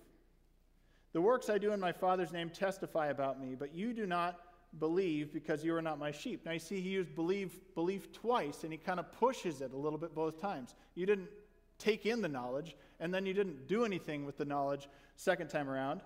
The 1.13 1.21
works 1.21 1.50
I 1.50 1.57
do 1.57 1.71
in 1.71 1.79
my 1.79 1.91
Father's 1.91 2.33
name 2.33 2.50
testify 2.50 3.07
about 3.07 3.39
me, 3.39 3.55
but 3.57 3.73
you 3.73 3.93
do 3.93 4.05
not 4.05 4.39
believe 4.79 5.33
because 5.33 5.63
you 5.63 5.75
are 5.75 5.81
not 5.81 5.99
my 5.99 6.11
sheep. 6.11 6.45
Now 6.45 6.51
you 6.51 6.59
see, 6.59 6.81
he 6.81 6.89
used 6.89 7.13
believe, 7.15 7.59
belief 7.75 8.11
twice, 8.13 8.63
and 8.63 8.71
he 8.71 8.77
kind 8.77 8.99
of 8.99 9.11
pushes 9.13 9.61
it 9.61 9.73
a 9.73 9.77
little 9.77 9.99
bit 9.99 10.15
both 10.15 10.39
times. 10.39 10.75
You 10.95 11.05
didn't 11.05 11.29
take 11.77 12.05
in 12.05 12.21
the 12.21 12.27
knowledge, 12.27 12.75
and 12.99 13.13
then 13.13 13.25
you 13.25 13.33
didn't 13.33 13.67
do 13.67 13.83
anything 13.83 14.25
with 14.25 14.37
the 14.37 14.45
knowledge 14.45 14.87
second 15.15 15.49
time 15.49 15.69
around. 15.69 16.01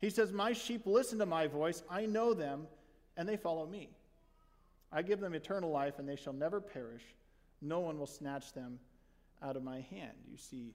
He 0.00 0.10
says, 0.10 0.32
My 0.32 0.52
sheep 0.52 0.86
listen 0.86 1.18
to 1.18 1.26
my 1.26 1.46
voice, 1.46 1.82
I 1.90 2.06
know 2.06 2.34
them, 2.34 2.66
and 3.16 3.28
they 3.28 3.36
follow 3.36 3.66
me. 3.66 3.90
I 4.92 5.02
give 5.02 5.20
them 5.20 5.34
eternal 5.34 5.70
life, 5.70 5.98
and 5.98 6.08
they 6.08 6.16
shall 6.16 6.32
never 6.32 6.60
perish. 6.60 7.02
No 7.60 7.80
one 7.80 7.98
will 7.98 8.06
snatch 8.06 8.52
them 8.52 8.78
out 9.42 9.56
of 9.56 9.62
my 9.62 9.80
hand. 9.80 10.12
You 10.30 10.36
see, 10.36 10.74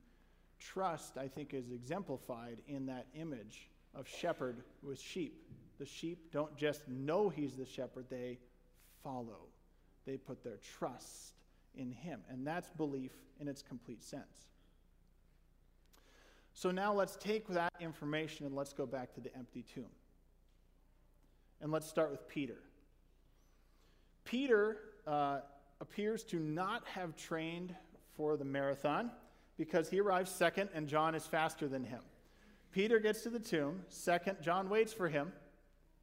trust, 0.59 1.17
I 1.17 1.27
think, 1.27 1.53
is 1.53 1.71
exemplified 1.71 2.61
in 2.67 2.85
that 2.87 3.07
image 3.15 3.69
of 3.95 4.07
shepherd 4.07 4.57
with 4.83 4.99
sheep. 4.99 5.41
The 5.81 5.87
sheep 5.87 6.31
don't 6.31 6.55
just 6.55 6.87
know 6.87 7.27
he's 7.29 7.55
the 7.55 7.65
shepherd, 7.65 8.05
they 8.07 8.37
follow. 9.03 9.47
They 10.05 10.15
put 10.15 10.43
their 10.43 10.59
trust 10.77 11.33
in 11.73 11.91
him. 11.91 12.19
And 12.29 12.45
that's 12.45 12.69
belief 12.69 13.13
in 13.39 13.47
its 13.47 13.63
complete 13.63 14.03
sense. 14.03 14.49
So 16.53 16.69
now 16.69 16.93
let's 16.93 17.15
take 17.15 17.47
that 17.47 17.73
information 17.79 18.45
and 18.45 18.55
let's 18.55 18.73
go 18.73 18.85
back 18.85 19.11
to 19.15 19.21
the 19.21 19.35
empty 19.35 19.65
tomb. 19.73 19.89
And 21.61 21.71
let's 21.71 21.87
start 21.87 22.11
with 22.11 22.27
Peter. 22.27 22.59
Peter 24.23 24.77
uh, 25.07 25.39
appears 25.79 26.23
to 26.25 26.35
not 26.35 26.85
have 26.89 27.15
trained 27.15 27.73
for 28.15 28.37
the 28.37 28.45
marathon 28.45 29.09
because 29.57 29.89
he 29.89 29.99
arrives 29.99 30.29
second 30.29 30.69
and 30.75 30.87
John 30.87 31.15
is 31.15 31.25
faster 31.25 31.67
than 31.67 31.83
him. 31.83 32.01
Peter 32.71 32.99
gets 32.99 33.23
to 33.23 33.31
the 33.31 33.39
tomb, 33.39 33.81
second, 33.89 34.37
John 34.43 34.69
waits 34.69 34.93
for 34.93 35.09
him. 35.09 35.31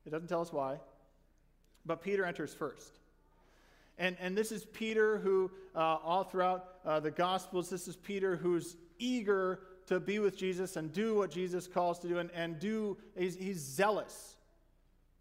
It 0.09 0.13
doesn't 0.13 0.29
tell 0.29 0.41
us 0.41 0.51
why. 0.51 0.79
But 1.85 2.03
Peter 2.03 2.25
enters 2.25 2.55
first. 2.55 2.99
And, 3.99 4.17
and 4.19 4.35
this 4.35 4.53
is 4.53 4.65
Peter 4.65 5.19
who, 5.19 5.51
uh, 5.75 5.99
all 6.03 6.25
throughout 6.25 6.77
uh, 6.87 6.99
the 7.01 7.11
Gospels, 7.11 7.69
this 7.69 7.87
is 7.87 7.95
Peter 7.95 8.37
who's 8.37 8.77
eager 8.99 9.61
to 9.87 10.01
be 10.01 10.19
with 10.19 10.35
Jesus 10.35 10.77
and 10.77 10.91
do 10.95 11.15
what 11.15 11.31
Jesus 11.31 11.67
calls 11.67 11.99
to 11.99 12.09
do 12.09 12.19
and, 12.19 12.31
and 12.31 12.59
do, 12.59 12.97
he's, 13.19 13.37
he's 13.37 13.61
zealous 13.61 14.37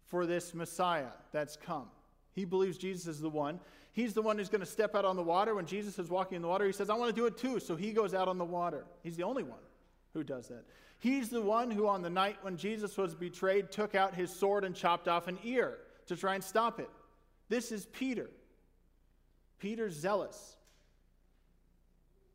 for 0.06 0.24
this 0.24 0.54
Messiah 0.54 1.08
that's 1.32 1.56
come. 1.56 1.88
He 2.32 2.46
believes 2.46 2.78
Jesus 2.78 3.06
is 3.06 3.20
the 3.20 3.28
one. 3.28 3.60
He's 3.92 4.14
the 4.14 4.22
one 4.22 4.38
who's 4.38 4.48
going 4.48 4.60
to 4.60 4.66
step 4.66 4.94
out 4.94 5.04
on 5.04 5.16
the 5.16 5.22
water. 5.22 5.54
When 5.54 5.66
Jesus 5.66 5.98
is 5.98 6.08
walking 6.08 6.36
in 6.36 6.42
the 6.42 6.48
water, 6.48 6.64
he 6.64 6.72
says, 6.72 6.88
I 6.88 6.94
want 6.94 7.14
to 7.14 7.20
do 7.20 7.26
it 7.26 7.36
too. 7.36 7.60
So 7.60 7.76
he 7.76 7.92
goes 7.92 8.14
out 8.14 8.26
on 8.26 8.38
the 8.38 8.44
water. 8.44 8.86
He's 9.02 9.16
the 9.16 9.24
only 9.24 9.42
one 9.42 9.58
who 10.14 10.24
does 10.24 10.48
that. 10.48 10.64
He's 11.00 11.28
the 11.28 11.42
one 11.42 11.70
who, 11.70 11.86
on 11.86 12.02
the 12.02 12.10
night 12.10 12.38
when 12.42 12.56
Jesus 12.56 12.96
was 12.96 13.14
betrayed, 13.14 13.70
took 13.70 13.94
out 13.94 14.14
his 14.14 14.30
sword 14.30 14.64
and 14.64 14.74
chopped 14.74 15.06
off 15.06 15.28
an 15.28 15.38
ear 15.44 15.78
to 16.06 16.16
try 16.16 16.34
and 16.34 16.42
stop 16.42 16.80
it. 16.80 16.90
This 17.48 17.70
is 17.70 17.86
Peter. 17.86 18.28
Peter's 19.58 19.94
zealous. 19.94 20.56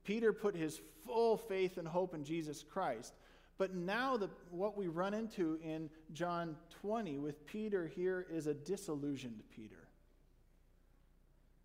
Peter 0.05 0.33
put 0.33 0.55
his 0.55 0.79
full 1.05 1.37
faith 1.37 1.77
and 1.77 1.87
hope 1.87 2.13
in 2.13 2.23
Jesus 2.23 2.63
Christ. 2.63 3.13
But 3.57 3.75
now, 3.75 4.17
the, 4.17 4.29
what 4.49 4.77
we 4.77 4.87
run 4.87 5.13
into 5.13 5.59
in 5.63 5.89
John 6.11 6.55
20 6.81 7.19
with 7.19 7.45
Peter 7.45 7.87
here 7.87 8.25
is 8.31 8.47
a 8.47 8.53
disillusioned 8.53 9.43
Peter. 9.55 9.87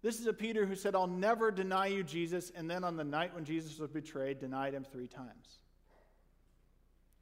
This 0.02 0.20
is 0.20 0.26
a 0.26 0.32
Peter 0.32 0.66
who 0.66 0.76
said, 0.76 0.94
I'll 0.94 1.06
never 1.06 1.50
deny 1.50 1.86
you, 1.86 2.04
Jesus, 2.04 2.52
and 2.54 2.70
then 2.70 2.84
on 2.84 2.96
the 2.96 3.04
night 3.04 3.34
when 3.34 3.44
Jesus 3.44 3.78
was 3.78 3.90
betrayed, 3.90 4.38
denied 4.38 4.74
him 4.74 4.84
three 4.84 5.08
times. 5.08 5.58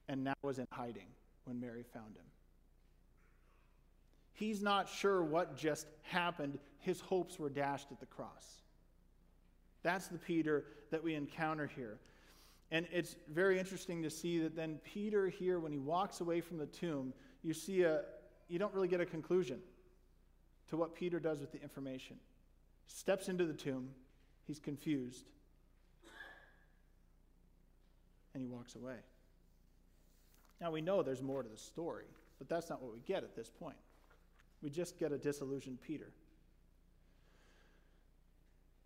And 0.08 0.24
now 0.24 0.34
was 0.42 0.58
in 0.58 0.66
hiding 0.70 1.08
when 1.44 1.60
Mary 1.60 1.84
found 1.92 2.16
him. 2.16 2.24
He's 4.32 4.62
not 4.62 4.88
sure 4.88 5.22
what 5.22 5.56
just 5.56 5.86
happened. 6.02 6.58
His 6.78 7.00
hopes 7.00 7.38
were 7.38 7.48
dashed 7.48 7.90
at 7.90 8.00
the 8.00 8.06
cross. 8.06 8.60
That's 9.82 10.08
the 10.08 10.18
Peter 10.18 10.64
that 10.90 11.02
we 11.02 11.14
encounter 11.14 11.66
here. 11.66 11.98
And 12.70 12.86
it's 12.92 13.16
very 13.32 13.58
interesting 13.58 14.02
to 14.02 14.10
see 14.10 14.40
that 14.40 14.54
then 14.54 14.78
Peter 14.84 15.28
here, 15.28 15.58
when 15.58 15.72
he 15.72 15.78
walks 15.78 16.20
away 16.20 16.40
from 16.40 16.58
the 16.58 16.66
tomb, 16.66 17.14
you 17.42 17.54
see 17.54 17.82
a, 17.82 18.02
you 18.48 18.58
don't 18.58 18.74
really 18.74 18.88
get 18.88 19.00
a 19.00 19.06
conclusion 19.06 19.60
to 20.68 20.76
what 20.76 20.94
Peter 20.94 21.20
does 21.20 21.40
with 21.40 21.52
the 21.52 21.62
information. 21.62 22.16
Steps 22.88 23.28
into 23.28 23.44
the 23.44 23.54
tomb, 23.54 23.88
he's 24.46 24.58
confused, 24.58 25.24
and 28.34 28.42
he 28.42 28.48
walks 28.48 28.74
away. 28.74 28.96
Now 30.60 30.70
we 30.70 30.80
know 30.80 31.02
there's 31.02 31.22
more 31.22 31.42
to 31.42 31.48
the 31.48 31.58
story, 31.58 32.06
but 32.38 32.48
that's 32.48 32.70
not 32.70 32.82
what 32.82 32.92
we 32.92 33.00
get 33.00 33.22
at 33.22 33.34
this 33.34 33.50
point. 33.50 33.76
We 34.62 34.70
just 34.70 34.98
get 34.98 35.12
a 35.12 35.18
disillusioned 35.18 35.80
Peter. 35.82 36.10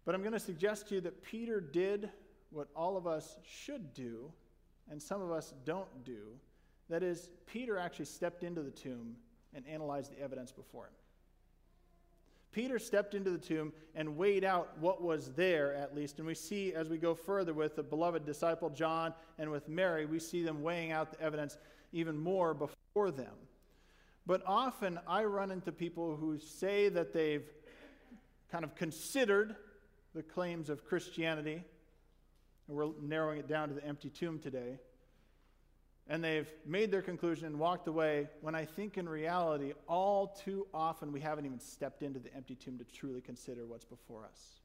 But 0.04 0.14
I'm 0.14 0.22
going 0.22 0.32
to 0.32 0.40
suggest 0.40 0.88
to 0.88 0.96
you 0.96 1.00
that 1.02 1.22
Peter 1.22 1.60
did 1.60 2.10
what 2.50 2.68
all 2.74 2.96
of 2.96 3.06
us 3.06 3.36
should 3.44 3.94
do, 3.94 4.32
and 4.90 5.00
some 5.00 5.22
of 5.22 5.30
us 5.30 5.54
don't 5.64 6.04
do. 6.04 6.32
That 6.88 7.02
is, 7.02 7.30
Peter 7.46 7.78
actually 7.78 8.06
stepped 8.06 8.42
into 8.42 8.62
the 8.62 8.72
tomb 8.72 9.14
and 9.54 9.64
analyzed 9.68 10.12
the 10.12 10.20
evidence 10.20 10.50
before 10.50 10.86
him. 10.86 10.92
Peter 12.52 12.78
stepped 12.78 13.14
into 13.14 13.30
the 13.30 13.38
tomb 13.38 13.72
and 13.94 14.16
weighed 14.16 14.44
out 14.44 14.76
what 14.78 15.02
was 15.02 15.32
there, 15.32 15.74
at 15.74 15.94
least. 15.94 16.18
And 16.18 16.26
we 16.26 16.34
see 16.34 16.74
as 16.74 16.88
we 16.88 16.98
go 16.98 17.14
further 17.14 17.54
with 17.54 17.76
the 17.76 17.82
beloved 17.82 18.24
disciple 18.24 18.70
John 18.70 19.14
and 19.38 19.50
with 19.50 19.68
Mary, 19.68 20.06
we 20.06 20.18
see 20.18 20.42
them 20.42 20.62
weighing 20.62 20.90
out 20.90 21.12
the 21.12 21.20
evidence 21.20 21.58
even 21.92 22.18
more 22.18 22.54
before 22.54 23.10
them. 23.10 23.34
But 24.26 24.42
often 24.46 24.98
I 25.06 25.24
run 25.24 25.50
into 25.50 25.72
people 25.72 26.16
who 26.16 26.38
say 26.38 26.88
that 26.88 27.12
they've 27.12 27.48
kind 28.50 28.64
of 28.64 28.74
considered 28.74 29.56
the 30.14 30.22
claims 30.22 30.70
of 30.70 30.84
Christianity, 30.84 31.62
and 32.66 32.76
we're 32.76 32.90
narrowing 33.00 33.38
it 33.38 33.48
down 33.48 33.68
to 33.68 33.74
the 33.74 33.84
empty 33.84 34.10
tomb 34.10 34.38
today. 34.38 34.78
And 36.10 36.22
they've 36.22 36.52
made 36.66 36.90
their 36.90 37.00
conclusion 37.00 37.46
and 37.46 37.58
walked 37.58 37.88
away 37.88 38.28
when 38.42 38.54
I 38.54 38.66
think 38.66 38.98
in 38.98 39.08
reality, 39.08 39.72
all 39.88 40.26
too 40.44 40.66
often, 40.74 41.12
we 41.12 41.20
haven't 41.20 41.46
even 41.46 41.58
stepped 41.60 42.02
into 42.02 42.18
the 42.18 42.34
empty 42.34 42.54
tomb 42.54 42.76
to 42.78 42.84
truly 42.84 43.22
consider 43.22 43.64
what's 43.64 43.86
before 43.86 44.26
us. 44.26 44.60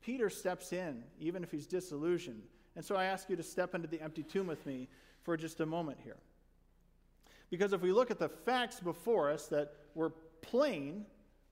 Peter 0.00 0.30
steps 0.30 0.72
in, 0.72 1.02
even 1.18 1.42
if 1.42 1.50
he's 1.50 1.66
disillusioned. 1.66 2.42
And 2.76 2.84
so 2.84 2.94
I 2.94 3.06
ask 3.06 3.28
you 3.28 3.34
to 3.34 3.42
step 3.42 3.74
into 3.74 3.88
the 3.88 4.00
empty 4.00 4.22
tomb 4.22 4.46
with 4.46 4.64
me 4.66 4.88
for 5.22 5.36
just 5.36 5.60
a 5.60 5.66
moment 5.66 5.98
here. 6.04 6.18
Because 7.50 7.72
if 7.72 7.80
we 7.80 7.90
look 7.90 8.12
at 8.12 8.18
the 8.20 8.28
facts 8.28 8.78
before 8.78 9.30
us 9.30 9.46
that 9.48 9.72
were 9.94 10.12
plain 10.42 11.06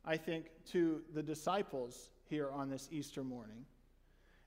I 0.04 0.16
think, 0.16 0.46
to 0.72 1.02
the 1.14 1.22
disciples 1.22 2.10
here 2.28 2.50
on 2.50 2.70
this 2.70 2.88
Easter 2.90 3.22
morning. 3.22 3.64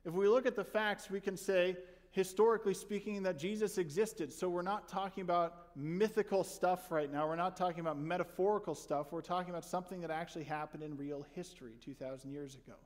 If 0.04 0.14
we 0.14 0.28
look 0.28 0.46
at 0.46 0.56
the 0.56 0.66
facts, 0.66 1.10
we 1.10 1.22
can 1.22 1.38
say, 1.38 1.78
historically 2.16 2.74
speaking, 2.74 3.24
that 3.24 3.38
Jesus 3.38 3.78
existed. 3.78 4.32
So 4.32 4.48
we're 4.48 4.62
not 4.62 4.88
talking 4.88 5.22
about 5.22 5.76
mythical 5.76 6.46
stuff 6.46 6.90
right 6.90 7.12
now. 7.12 7.28
We're 7.28 7.36
not 7.36 7.58
talking 7.58 7.82
about 7.82 8.00
metaphorical 8.00 8.74
stuff. 8.74 9.12
We're 9.12 9.20
talking 9.20 9.50
about 9.50 9.66
something 9.66 10.00
that 10.00 10.10
actually 10.10 10.46
happened 10.46 10.82
in 10.82 10.96
real 10.96 11.26
history 11.34 11.74
2,000 11.84 12.32
years 12.32 12.56
ago. 12.56 12.78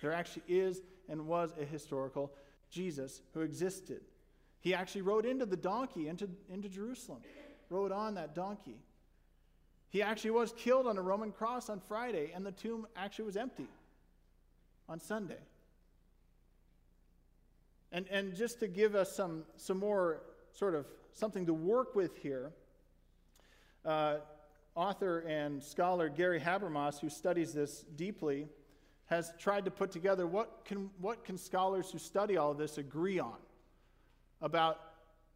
There 0.00 0.10
actually 0.10 0.44
is 0.48 0.80
and 1.10 1.26
was 1.26 1.52
a 1.60 1.66
historical 1.66 2.32
Jesus 2.70 3.20
who 3.34 3.42
existed. 3.42 4.00
He 4.60 4.72
actually 4.72 5.02
rode 5.02 5.26
into 5.26 5.44
the 5.44 5.56
donkey, 5.56 6.08
into, 6.08 6.26
into 6.48 6.70
Jerusalem, 6.70 7.20
rode 7.68 7.92
on 7.92 8.14
that 8.14 8.34
donkey. 8.34 8.78
He 9.90 10.00
actually 10.00 10.30
was 10.30 10.54
killed 10.56 10.86
on 10.86 10.96
a 10.96 11.02
Roman 11.02 11.30
cross 11.30 11.68
on 11.68 11.78
Friday, 11.78 12.32
and 12.34 12.46
the 12.46 12.52
tomb 12.52 12.86
actually 12.96 13.26
was 13.26 13.36
empty 13.36 13.68
on 14.88 14.98
Sunday. 14.98 15.40
And, 17.92 18.06
and 18.08 18.34
just 18.34 18.60
to 18.60 18.68
give 18.68 18.94
us 18.94 19.14
some, 19.14 19.44
some 19.56 19.78
more 19.78 20.22
sort 20.52 20.74
of 20.74 20.86
something 21.12 21.46
to 21.46 21.54
work 21.54 21.94
with 21.94 22.16
here, 22.18 22.52
uh, 23.84 24.16
author 24.74 25.20
and 25.20 25.62
scholar 25.62 26.08
Gary 26.08 26.40
Habermas, 26.40 27.00
who 27.00 27.08
studies 27.08 27.52
this 27.52 27.84
deeply, 27.96 28.46
has 29.06 29.32
tried 29.38 29.64
to 29.64 29.70
put 29.70 29.90
together 29.90 30.26
what 30.26 30.64
can, 30.64 30.88
what 31.00 31.24
can 31.24 31.36
scholars 31.36 31.90
who 31.90 31.98
study 31.98 32.36
all 32.36 32.52
of 32.52 32.58
this 32.58 32.78
agree 32.78 33.18
on 33.18 33.36
about 34.40 34.80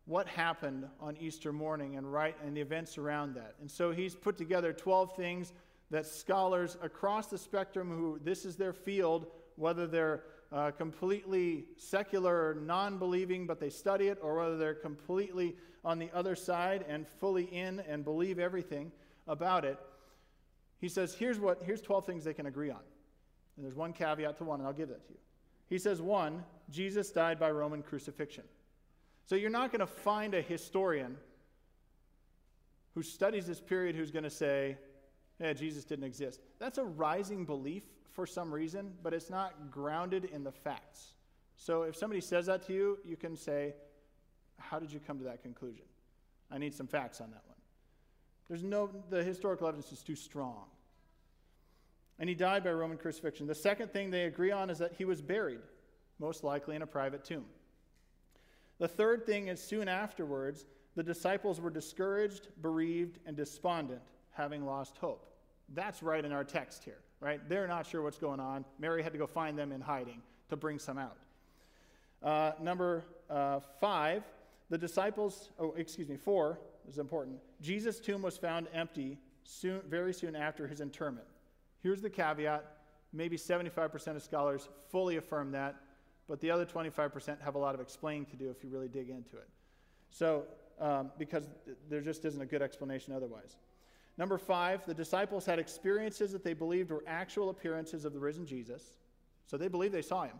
what 0.06 0.28
happened 0.28 0.86
on 1.00 1.16
Easter 1.16 1.52
morning 1.52 1.96
and 1.96 2.10
right 2.12 2.36
and 2.44 2.56
the 2.56 2.60
events 2.60 2.98
around 2.98 3.34
that. 3.34 3.54
And 3.60 3.70
so 3.70 3.90
he's 3.90 4.14
put 4.14 4.36
together 4.36 4.72
12 4.72 5.16
things 5.16 5.52
that 5.90 6.06
scholars 6.06 6.76
across 6.82 7.26
the 7.26 7.38
spectrum 7.38 7.90
who 7.90 8.20
this 8.22 8.44
is 8.44 8.56
their 8.56 8.72
field, 8.72 9.26
whether 9.56 9.86
they're 9.86 10.22
uh, 10.52 10.70
completely 10.70 11.66
secular, 11.76 12.56
non 12.60 12.98
believing, 12.98 13.46
but 13.46 13.60
they 13.60 13.70
study 13.70 14.08
it, 14.08 14.18
or 14.22 14.36
whether 14.36 14.56
they're 14.56 14.74
completely 14.74 15.56
on 15.84 15.98
the 15.98 16.10
other 16.14 16.34
side 16.34 16.84
and 16.88 17.06
fully 17.06 17.44
in 17.44 17.80
and 17.80 18.04
believe 18.04 18.38
everything 18.38 18.90
about 19.26 19.64
it. 19.64 19.78
He 20.80 20.88
says, 20.88 21.14
here's, 21.14 21.38
what, 21.38 21.62
here's 21.64 21.80
12 21.80 22.06
things 22.06 22.24
they 22.24 22.34
can 22.34 22.46
agree 22.46 22.70
on. 22.70 22.80
And 23.56 23.64
there's 23.64 23.74
one 23.74 23.92
caveat 23.92 24.38
to 24.38 24.44
one, 24.44 24.60
and 24.60 24.66
I'll 24.66 24.74
give 24.74 24.88
that 24.88 25.06
to 25.06 25.12
you. 25.12 25.18
He 25.68 25.78
says, 25.78 26.00
one, 26.02 26.44
Jesus 26.70 27.10
died 27.10 27.38
by 27.38 27.50
Roman 27.50 27.82
crucifixion. 27.82 28.44
So 29.26 29.34
you're 29.36 29.50
not 29.50 29.70
going 29.70 29.80
to 29.80 29.86
find 29.86 30.34
a 30.34 30.42
historian 30.42 31.16
who 32.94 33.02
studies 33.02 33.46
this 33.46 33.60
period 33.60 33.96
who's 33.96 34.10
going 34.10 34.24
to 34.24 34.30
say, 34.30 34.76
yeah, 35.40 35.52
Jesus 35.52 35.84
didn't 35.84 36.04
exist. 36.04 36.40
That's 36.58 36.78
a 36.78 36.84
rising 36.84 37.44
belief 37.44 37.82
for 38.14 38.26
some 38.26 38.52
reason, 38.52 38.92
but 39.02 39.12
it's 39.12 39.28
not 39.28 39.70
grounded 39.70 40.24
in 40.24 40.44
the 40.44 40.52
facts. 40.52 41.14
So 41.56 41.82
if 41.82 41.96
somebody 41.96 42.20
says 42.20 42.46
that 42.46 42.66
to 42.66 42.72
you, 42.72 42.98
you 43.04 43.16
can 43.16 43.36
say, 43.36 43.74
How 44.58 44.78
did 44.78 44.92
you 44.92 45.00
come 45.00 45.18
to 45.18 45.24
that 45.24 45.42
conclusion? 45.42 45.84
I 46.50 46.58
need 46.58 46.74
some 46.74 46.86
facts 46.86 47.20
on 47.20 47.30
that 47.30 47.42
one. 47.46 47.56
There's 48.48 48.62
no, 48.62 48.90
the 49.10 49.22
historical 49.22 49.66
evidence 49.66 49.90
is 49.92 50.02
too 50.02 50.16
strong. 50.16 50.64
And 52.18 52.28
he 52.28 52.34
died 52.34 52.62
by 52.62 52.70
Roman 52.70 52.96
crucifixion. 52.96 53.46
The 53.46 53.54
second 53.54 53.92
thing 53.92 54.10
they 54.10 54.24
agree 54.24 54.52
on 54.52 54.70
is 54.70 54.78
that 54.78 54.92
he 54.96 55.04
was 55.04 55.20
buried, 55.20 55.60
most 56.20 56.44
likely 56.44 56.76
in 56.76 56.82
a 56.82 56.86
private 56.86 57.24
tomb. 57.24 57.46
The 58.78 58.88
third 58.88 59.26
thing 59.26 59.48
is 59.48 59.60
soon 59.60 59.88
afterwards, 59.88 60.66
the 60.94 61.02
disciples 61.02 61.60
were 61.60 61.70
discouraged, 61.70 62.48
bereaved, 62.60 63.18
and 63.26 63.36
despondent, 63.36 64.02
having 64.32 64.64
lost 64.64 64.96
hope. 64.98 65.26
That's 65.70 66.02
right 66.02 66.24
in 66.24 66.32
our 66.32 66.44
text 66.44 66.84
here, 66.84 67.00
right? 67.20 67.40
They're 67.48 67.66
not 67.66 67.86
sure 67.86 68.02
what's 68.02 68.18
going 68.18 68.40
on. 68.40 68.64
Mary 68.78 69.02
had 69.02 69.12
to 69.12 69.18
go 69.18 69.26
find 69.26 69.58
them 69.58 69.72
in 69.72 69.80
hiding 69.80 70.22
to 70.50 70.56
bring 70.56 70.78
some 70.78 70.98
out. 70.98 71.16
Uh, 72.22 72.52
number 72.60 73.04
uh, 73.28 73.60
five, 73.80 74.22
the 74.70 74.78
disciples, 74.78 75.50
oh, 75.58 75.74
excuse 75.76 76.08
me, 76.08 76.16
four 76.16 76.58
is 76.88 76.98
important. 76.98 77.38
Jesus' 77.60 78.00
tomb 78.00 78.22
was 78.22 78.36
found 78.36 78.66
empty 78.72 79.18
soon, 79.44 79.80
very 79.88 80.12
soon 80.12 80.34
after 80.34 80.66
his 80.66 80.80
interment. 80.80 81.26
Here's 81.82 82.00
the 82.00 82.10
caveat 82.10 82.64
maybe 83.12 83.36
75% 83.36 84.16
of 84.16 84.22
scholars 84.22 84.68
fully 84.90 85.16
affirm 85.16 85.52
that, 85.52 85.76
but 86.28 86.40
the 86.40 86.50
other 86.50 86.66
25% 86.66 87.40
have 87.40 87.54
a 87.54 87.58
lot 87.58 87.74
of 87.74 87.80
explaining 87.80 88.26
to 88.26 88.36
do 88.36 88.50
if 88.50 88.64
you 88.64 88.68
really 88.68 88.88
dig 88.88 89.08
into 89.08 89.36
it. 89.36 89.48
So, 90.10 90.44
um, 90.80 91.12
because 91.16 91.46
there 91.88 92.00
just 92.00 92.24
isn't 92.24 92.40
a 92.40 92.46
good 92.46 92.60
explanation 92.60 93.14
otherwise. 93.14 93.56
Number 94.16 94.38
five, 94.38 94.86
the 94.86 94.94
disciples 94.94 95.44
had 95.44 95.58
experiences 95.58 96.32
that 96.32 96.44
they 96.44 96.54
believed 96.54 96.90
were 96.90 97.02
actual 97.06 97.50
appearances 97.50 98.04
of 98.04 98.12
the 98.12 98.20
risen 98.20 98.46
Jesus. 98.46 98.96
So 99.46 99.56
they 99.56 99.68
believed 99.68 99.94
they 99.94 100.02
saw 100.02 100.24
him. 100.24 100.36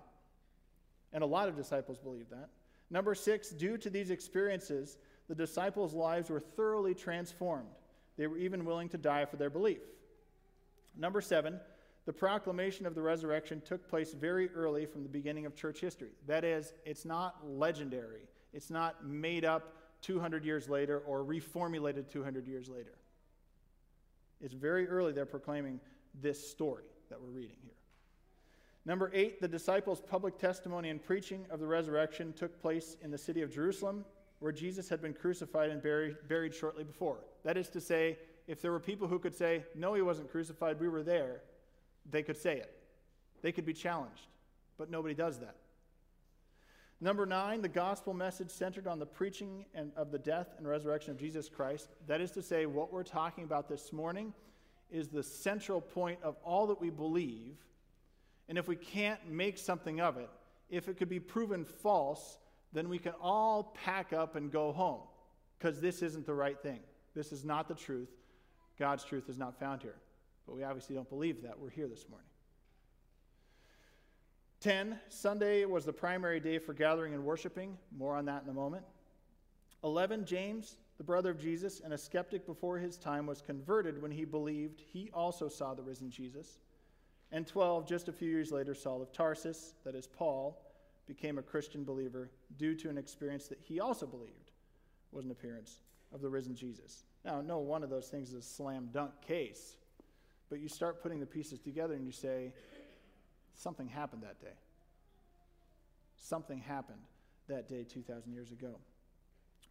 And 1.13 1.23
a 1.23 1.27
lot 1.27 1.49
of 1.49 1.57
disciples 1.57 1.99
believed 1.99 2.31
that. 2.31 2.49
Number 2.91 3.15
six, 3.15 3.51
due 3.51 3.77
to 3.79 3.91
these 3.91 4.11
experiences, 4.11 4.99
the 5.29 5.35
disciples' 5.35 5.95
lives 5.95 6.31
were 6.31 6.41
thoroughly 6.41 6.95
transformed. 6.95 7.69
They 8.17 8.27
were 8.27 8.39
even 8.39 8.65
willing 8.65 8.89
to 8.91 8.99
die 8.99 9.25
for 9.25 9.37
their 9.37 9.51
belief. 9.51 9.81
Number 10.97 11.21
seven, 11.21 11.59
the 12.07 12.13
proclamation 12.13 12.87
of 12.87 12.95
the 12.95 13.03
resurrection 13.03 13.63
took 13.65 13.89
place 13.89 14.13
very 14.13 14.51
early 14.51 14.87
from 14.87 15.03
the 15.03 15.09
beginning 15.09 15.47
of 15.47 15.57
church 15.57 15.81
history. 15.81 16.11
That 16.27 16.45
is, 16.45 16.73
it's 16.85 17.05
not 17.05 17.37
legendary, 17.45 18.29
it's 18.53 18.71
not 18.71 19.07
made 19.07 19.45
up 19.45 19.73
200 20.03 20.45
years 20.45 20.69
later 20.69 20.99
or 21.01 21.25
reformulated 21.25 22.11
200 22.11 22.47
years 22.47 22.69
later. 22.69 22.93
It's 24.41 24.55
very 24.55 24.87
early 24.89 25.13
they're 25.13 25.27
proclaiming 25.27 25.81
this 26.21 26.51
story 26.51 26.85
that 27.11 27.21
we're 27.21 27.29
reading 27.29 27.57
here. 27.63 27.73
Number 28.87 29.11
eight, 29.15 29.41
the 29.41 29.49
disciples' 29.49 30.03
public 30.03 30.39
testimony 30.39 30.91
and 30.91 31.03
preaching 31.03 31.47
of 31.51 31.59
the 31.59 31.67
resurrection 31.67 32.33
took 32.35 32.61
place 32.61 32.97
in 33.03 33.11
the 33.11 33.19
city 33.19 33.41
of 33.41 33.51
Jerusalem, 33.51 34.05
where 34.41 34.53
Jesus 34.53 34.89
had 34.89 35.01
been 35.01 35.15
crucified 35.15 35.71
and 35.71 35.83
buried, 35.83 36.17
buried 36.29 36.55
shortly 36.55 36.85
before. 36.85 37.21
That 37.45 37.57
is 37.57 37.69
to 37.71 37.81
say, 37.81 38.19
if 38.47 38.61
there 38.61 38.73
were 38.73 38.81
people 38.81 39.09
who 39.09 39.19
could 39.19 39.35
say, 39.35 39.65
No, 39.75 39.95
he 39.95 40.03
wasn't 40.03 40.31
crucified, 40.31 40.79
we 40.79 40.89
were 40.89 41.03
there, 41.03 41.41
they 42.11 42.23
could 42.23 42.37
say 42.37 42.57
it. 42.59 42.77
They 43.41 43.53
could 43.53 43.65
be 43.65 43.73
challenged. 43.73 44.29
But 44.77 44.91
nobody 44.91 45.15
does 45.15 45.39
that. 45.39 45.57
Number 47.01 47.27
nine, 47.27 47.61
the 47.61 47.69
gospel 47.69 48.15
message 48.15 48.51
centered 48.51 48.87
on 48.87 48.99
the 48.99 49.07
preaching 49.07 49.67
and 49.75 49.93
of 49.97 50.11
the 50.11 50.19
death 50.19 50.55
and 50.57 50.67
resurrection 50.67 51.11
of 51.11 51.19
Jesus 51.19 51.49
Christ. 51.49 51.89
That 52.07 52.21
is 52.21 52.31
to 52.33 52.43
say, 52.43 52.67
what 52.67 52.93
we're 52.93 53.03
talking 53.03 53.45
about 53.45 53.69
this 53.69 53.93
morning 53.93 54.33
is 54.91 55.09
the 55.09 55.23
central 55.23 55.81
point 55.81 56.19
of 56.23 56.37
all 56.45 56.69
that 56.69 56.81
we 56.81 56.91
believe. 56.91 57.57
And 58.49 58.57
if 58.57 58.69
we 58.69 58.77
can't 58.77 59.29
make 59.29 59.59
something 59.59 60.01
of 60.01 60.17
it, 60.17 60.31
if 60.71 60.89
it 60.89 60.97
could 60.97 61.09
be 61.09 61.21
proven 61.21 61.65
false, 61.65 62.39
then 62.73 62.89
we 62.89 62.99
can 62.99 63.13
all 63.21 63.77
pack 63.85 64.13
up 64.13 64.37
and 64.37 64.51
go 64.51 64.73
home 64.73 65.01
because 65.59 65.81
this 65.81 66.03
isn't 66.03 66.27
the 66.27 66.35
right 66.35 66.61
thing. 66.61 66.81
This 67.15 67.33
is 67.33 67.45
not 67.45 67.69
the 67.69 67.75
truth. 67.75 68.11
God's 68.79 69.05
truth 69.05 69.29
is 69.29 69.39
not 69.39 69.59
found 69.59 69.83
here. 69.83 69.97
But 70.47 70.57
we 70.57 70.65
obviously 70.65 70.95
don't 70.95 71.09
believe 71.09 71.43
that. 71.43 71.59
We're 71.59 71.71
here 71.71 71.89
this 71.89 72.09
morning. 72.09 72.29
10, 74.65 74.99
Sunday 75.11 75.67
was 75.67 75.85
the 75.85 75.93
primary 75.93 76.41
day 76.41 76.59
for 76.59 76.73
gathering 76.73 77.13
and 77.13 77.23
worshiping. 77.23 77.77
More 77.95 78.17
on 78.17 78.25
that 78.25 78.45
in 78.45 78.49
a 78.49 78.55
moment. 78.55 78.83
11, 79.83 80.25
James, 80.25 80.79
the 80.97 81.05
brother 81.05 81.31
of 81.31 81.39
Jesus 81.39 81.83
and 81.85 81.93
a 81.93 81.99
skeptic 81.99 82.47
before 82.47 82.79
his 82.79 82.97
time, 82.97 83.27
was 83.27 83.43
converted 83.43 84.01
when 84.01 84.11
he 84.11 84.25
believed 84.25 84.81
he 84.81 85.11
also 85.13 85.51
saw 85.51 85.75
the 85.75 85.83
risen 85.83 86.11
Jesus. 86.11 86.61
And 87.31 87.47
12, 87.47 87.87
just 87.87 88.09
a 88.09 88.13
few 88.13 88.31
years 88.31 88.51
later, 88.51 88.75
Saul 88.75 89.03
of 89.03 89.13
Tarsus, 89.13 89.75
that 89.85 89.95
is 89.95 90.07
Paul, 90.07 90.59
became 91.07 91.37
a 91.37 91.43
Christian 91.43 91.85
believer 91.85 92.31
due 92.57 92.75
to 92.77 92.89
an 92.89 92.97
experience 92.97 93.49
that 93.49 93.61
he 93.61 93.81
also 93.81 94.07
believed 94.07 94.51
was 95.13 95.27
an 95.27 95.31
appearance 95.31 95.81
of 96.11 96.23
the 96.23 96.31
risen 96.31 96.55
Jesus. 96.55 97.05
Now, 97.23 97.43
no 97.43 97.59
one 97.59 97.83
of 97.83 97.91
those 97.91 98.09
things 98.09 98.31
is 98.31 98.37
a 98.37 98.41
slam 98.41 98.89
dunk 98.95 99.13
case, 99.21 99.77
but 100.49 100.59
you 100.59 100.71
start 100.71 101.03
putting 101.03 101.21
the 101.21 101.27
pieces 101.27 101.61
together 101.61 101.93
and 101.93 102.07
you 102.07 102.13
say, 102.13 102.55
something 103.55 103.89
happened 103.89 104.23
that 104.23 104.41
day. 104.41 104.57
Something 106.17 106.59
happened 106.59 107.03
that 107.49 107.69
day 107.69 107.85
2,000 107.85 108.33
years 108.33 108.51
ago. 108.51 108.77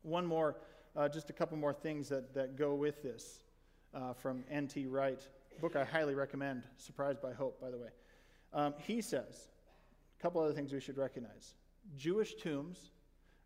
One 0.03 0.25
more, 0.25 0.57
uh, 0.95 1.09
just 1.09 1.29
a 1.29 1.33
couple 1.33 1.57
more 1.57 1.73
things 1.73 2.09
that, 2.09 2.33
that 2.33 2.57
go 2.57 2.75
with 2.75 3.01
this 3.01 3.39
uh, 3.93 4.13
from 4.13 4.43
N.T. 4.49 4.85
Wright, 4.87 5.27
book 5.61 5.75
I 5.75 5.83
highly 5.83 6.15
recommend, 6.15 6.63
Surprised 6.77 7.21
by 7.21 7.33
Hope, 7.33 7.59
by 7.61 7.69
the 7.69 7.77
way. 7.77 7.89
Um, 8.53 8.73
he 8.77 9.01
says, 9.01 9.47
a 10.19 10.21
couple 10.21 10.41
other 10.41 10.53
things 10.53 10.71
we 10.71 10.79
should 10.79 10.97
recognize. 10.97 11.55
Jewish 11.97 12.35
tombs, 12.35 12.91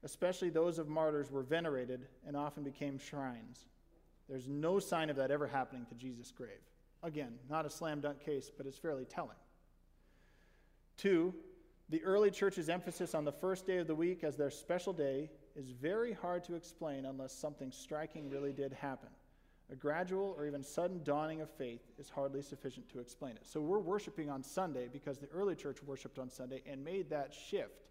especially 0.04 0.50
those 0.50 0.80
of 0.80 0.88
martyrs, 0.88 1.32
were 1.32 1.44
venerated 1.44 2.08
and 2.26 2.36
often 2.36 2.64
became 2.64 2.98
shrines. 2.98 3.68
There's 4.28 4.48
no 4.48 4.80
sign 4.80 5.10
of 5.10 5.16
that 5.16 5.32
ever 5.32 5.48
happening 5.48 5.86
to 5.86 5.96
Jesus' 5.96 6.32
grave. 6.32 6.60
Again, 7.04 7.34
not 7.50 7.66
a 7.66 7.70
slam 7.70 8.02
dunk 8.02 8.20
case, 8.20 8.52
but 8.56 8.66
it's 8.66 8.78
fairly 8.78 9.06
telling. 9.06 9.38
Two, 10.98 11.34
the 11.90 12.04
early 12.04 12.32
church's 12.32 12.70
emphasis 12.70 13.16
on 13.16 13.24
the 13.24 13.32
first 13.32 13.66
day 13.66 13.78
of 13.78 13.88
the 13.88 13.96
week 13.96 14.24
as 14.24 14.36
their 14.36 14.50
special 14.50 14.92
day 14.92 15.30
is 15.56 15.70
very 15.70 16.12
hard 16.12 16.44
to 16.46 16.56
explain 16.56 17.06
unless 17.06 17.32
something 17.32 17.72
striking 17.72 18.30
really 18.30 18.52
did 18.52 18.74
happen. 18.74 19.10
A 19.72 19.76
gradual 19.76 20.34
or 20.38 20.48
even 20.48 20.64
sudden 20.64 21.02
dawning 21.04 21.42
of 21.42 21.50
faith 21.50 21.82
is 21.98 22.10
hardly 22.10 22.42
sufficient 22.42 22.90
to 22.90 23.00
explain 23.00 23.34
it. 23.34 23.46
So 23.46 23.60
we're 23.62 23.80
worshiping 23.80 24.30
on 24.30 24.44
Sunday 24.44 24.88
because 24.92 25.18
the 25.18 25.28
early 25.28 25.56
church 25.56 25.84
worshiped 25.84 26.20
on 26.20 26.30
Sunday 26.30 26.62
and 26.66 26.84
made 26.84 27.10
that 27.10 27.34
shift. 27.34 27.86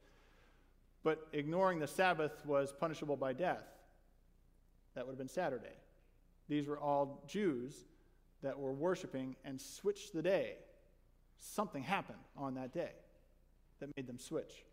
But 1.03 1.27
ignoring 1.33 1.79
the 1.79 1.87
Sabbath 1.87 2.45
was 2.47 2.73
punishable 2.73 3.17
by 3.17 3.35
death. 3.35 3.67
That 4.95 5.07
would 5.07 5.13
have 5.13 5.19
been 5.19 5.29
Saturday. 5.29 5.77
These 6.49 6.67
were 6.67 6.79
all 6.79 7.23
Jews 7.27 7.85
that 8.43 8.59
were 8.59 8.73
worshiping 8.73 9.37
and 9.45 9.61
switched 9.61 10.13
the 10.13 10.23
day. 10.23 10.55
Something 11.39 11.83
happened 11.83 12.19
on 12.37 12.55
that 12.55 12.73
day 12.73 12.93
that 13.81 13.89
made 13.97 14.07
them 14.07 14.19
switch. 14.19 14.65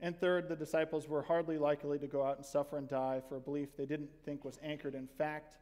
And 0.00 0.18
third, 0.18 0.48
the 0.48 0.56
disciples 0.56 1.08
were 1.08 1.22
hardly 1.22 1.58
likely 1.58 1.98
to 1.98 2.08
go 2.08 2.24
out 2.24 2.36
and 2.36 2.44
suffer 2.44 2.76
and 2.76 2.88
die 2.88 3.22
for 3.28 3.36
a 3.36 3.40
belief 3.40 3.76
they 3.76 3.86
didn't 3.86 4.10
think 4.24 4.44
was 4.44 4.58
anchored 4.62 4.96
in 4.96 5.06
fact. 5.06 5.56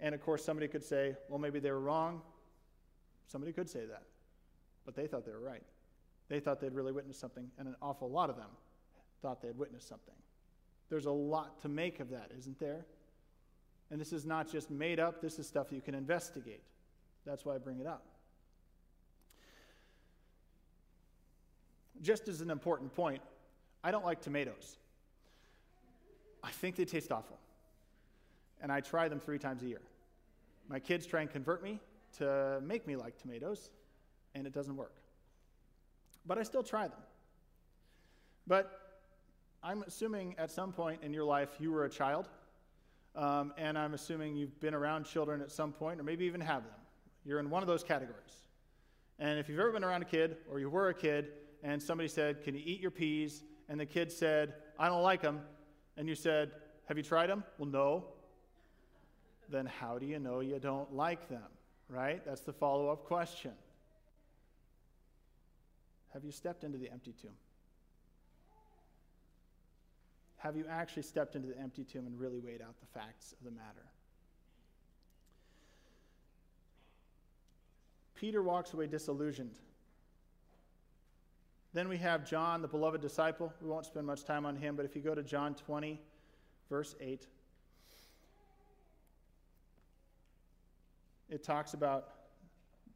And 0.00 0.14
of 0.14 0.20
course, 0.20 0.44
somebody 0.44 0.66
could 0.66 0.82
say, 0.82 1.14
well, 1.28 1.38
maybe 1.38 1.60
they 1.60 1.70
were 1.70 1.80
wrong. 1.80 2.22
Somebody 3.28 3.52
could 3.52 3.70
say 3.70 3.84
that. 3.86 4.02
But 4.84 4.96
they 4.96 5.06
thought 5.06 5.24
they 5.24 5.32
were 5.32 5.38
right. 5.38 5.62
They 6.28 6.40
thought 6.40 6.60
they'd 6.60 6.74
really 6.74 6.92
witnessed 6.92 7.20
something, 7.20 7.48
and 7.58 7.68
an 7.68 7.76
awful 7.82 8.10
lot 8.10 8.30
of 8.30 8.36
them 8.36 8.50
thought 9.20 9.40
they 9.42 9.48
had 9.48 9.58
witnessed 9.58 9.88
something. 9.88 10.14
There's 10.88 11.06
a 11.06 11.12
lot 11.12 11.60
to 11.62 11.68
make 11.68 12.00
of 12.00 12.10
that, 12.10 12.32
isn't 12.36 12.58
there? 12.58 12.86
And 13.90 14.00
this 14.00 14.12
is 14.12 14.24
not 14.24 14.50
just 14.50 14.70
made 14.70 14.98
up, 14.98 15.20
this 15.20 15.38
is 15.38 15.46
stuff 15.46 15.70
you 15.70 15.80
can 15.80 15.94
investigate. 15.94 16.62
That's 17.26 17.44
why 17.44 17.54
I 17.54 17.58
bring 17.58 17.80
it 17.80 17.86
up. 17.86 18.06
Just 22.02 22.28
as 22.28 22.40
an 22.40 22.50
important 22.50 22.94
point, 22.94 23.22
I 23.84 23.90
don't 23.90 24.04
like 24.04 24.20
tomatoes. 24.20 24.78
I 26.42 26.50
think 26.50 26.76
they 26.76 26.84
taste 26.84 27.12
awful. 27.12 27.38
And 28.62 28.70
I 28.70 28.80
try 28.80 29.08
them 29.08 29.20
three 29.20 29.38
times 29.38 29.62
a 29.62 29.66
year. 29.66 29.82
My 30.68 30.78
kids 30.78 31.06
try 31.06 31.20
and 31.20 31.30
convert 31.30 31.62
me 31.62 31.80
to 32.18 32.60
make 32.62 32.86
me 32.86 32.96
like 32.96 33.18
tomatoes, 33.18 33.70
and 34.34 34.46
it 34.46 34.52
doesn't 34.52 34.76
work. 34.76 34.94
But 36.26 36.38
I 36.38 36.42
still 36.42 36.62
try 36.62 36.88
them. 36.88 36.98
But 38.46 38.70
I'm 39.62 39.82
assuming 39.82 40.34
at 40.38 40.50
some 40.50 40.72
point 40.72 41.02
in 41.02 41.12
your 41.12 41.24
life 41.24 41.50
you 41.58 41.70
were 41.70 41.84
a 41.84 41.90
child, 41.90 42.28
um, 43.16 43.52
and 43.58 43.76
I'm 43.76 43.94
assuming 43.94 44.36
you've 44.36 44.58
been 44.60 44.74
around 44.74 45.04
children 45.04 45.40
at 45.40 45.50
some 45.50 45.72
point, 45.72 46.00
or 46.00 46.02
maybe 46.02 46.24
even 46.24 46.40
have 46.40 46.62
them. 46.62 46.72
You're 47.24 47.40
in 47.40 47.50
one 47.50 47.62
of 47.62 47.66
those 47.66 47.84
categories. 47.84 48.36
And 49.18 49.38
if 49.38 49.48
you've 49.48 49.58
ever 49.58 49.72
been 49.72 49.84
around 49.84 50.02
a 50.02 50.06
kid, 50.06 50.36
or 50.50 50.60
you 50.60 50.70
were 50.70 50.88
a 50.88 50.94
kid, 50.94 51.28
and 51.62 51.82
somebody 51.82 52.08
said, 52.08 52.42
Can 52.42 52.54
you 52.54 52.62
eat 52.64 52.80
your 52.80 52.90
peas? 52.90 53.42
And 53.68 53.78
the 53.78 53.86
kid 53.86 54.10
said, 54.10 54.54
I 54.78 54.88
don't 54.88 55.02
like 55.02 55.22
them. 55.22 55.40
And 55.96 56.08
you 56.08 56.14
said, 56.14 56.52
Have 56.86 56.96
you 56.96 57.02
tried 57.02 57.28
them? 57.28 57.44
Well, 57.58 57.68
no. 57.68 58.04
then 59.48 59.66
how 59.66 59.98
do 59.98 60.06
you 60.06 60.18
know 60.18 60.40
you 60.40 60.58
don't 60.58 60.92
like 60.94 61.28
them? 61.28 61.48
Right? 61.88 62.24
That's 62.24 62.42
the 62.42 62.52
follow 62.52 62.88
up 62.88 63.04
question. 63.04 63.52
Have 66.12 66.24
you 66.24 66.32
stepped 66.32 66.64
into 66.64 66.78
the 66.78 66.90
empty 66.90 67.14
tomb? 67.20 67.36
Have 70.38 70.56
you 70.56 70.64
actually 70.70 71.02
stepped 71.02 71.36
into 71.36 71.48
the 71.48 71.58
empty 71.58 71.84
tomb 71.84 72.06
and 72.06 72.18
really 72.18 72.40
weighed 72.40 72.62
out 72.62 72.74
the 72.80 72.98
facts 72.98 73.32
of 73.32 73.44
the 73.44 73.50
matter? 73.50 73.86
Peter 78.14 78.42
walks 78.42 78.72
away 78.72 78.86
disillusioned. 78.86 79.58
Then 81.72 81.88
we 81.88 81.98
have 81.98 82.28
John, 82.28 82.62
the 82.62 82.68
beloved 82.68 83.00
disciple. 83.00 83.52
We 83.60 83.68
won't 83.68 83.86
spend 83.86 84.06
much 84.06 84.24
time 84.24 84.44
on 84.44 84.56
him, 84.56 84.74
but 84.74 84.84
if 84.84 84.96
you 84.96 85.02
go 85.02 85.14
to 85.14 85.22
John 85.22 85.54
20, 85.54 86.00
verse 86.68 86.96
8, 87.00 87.26
it 91.28 91.44
talks 91.44 91.74
about 91.74 92.08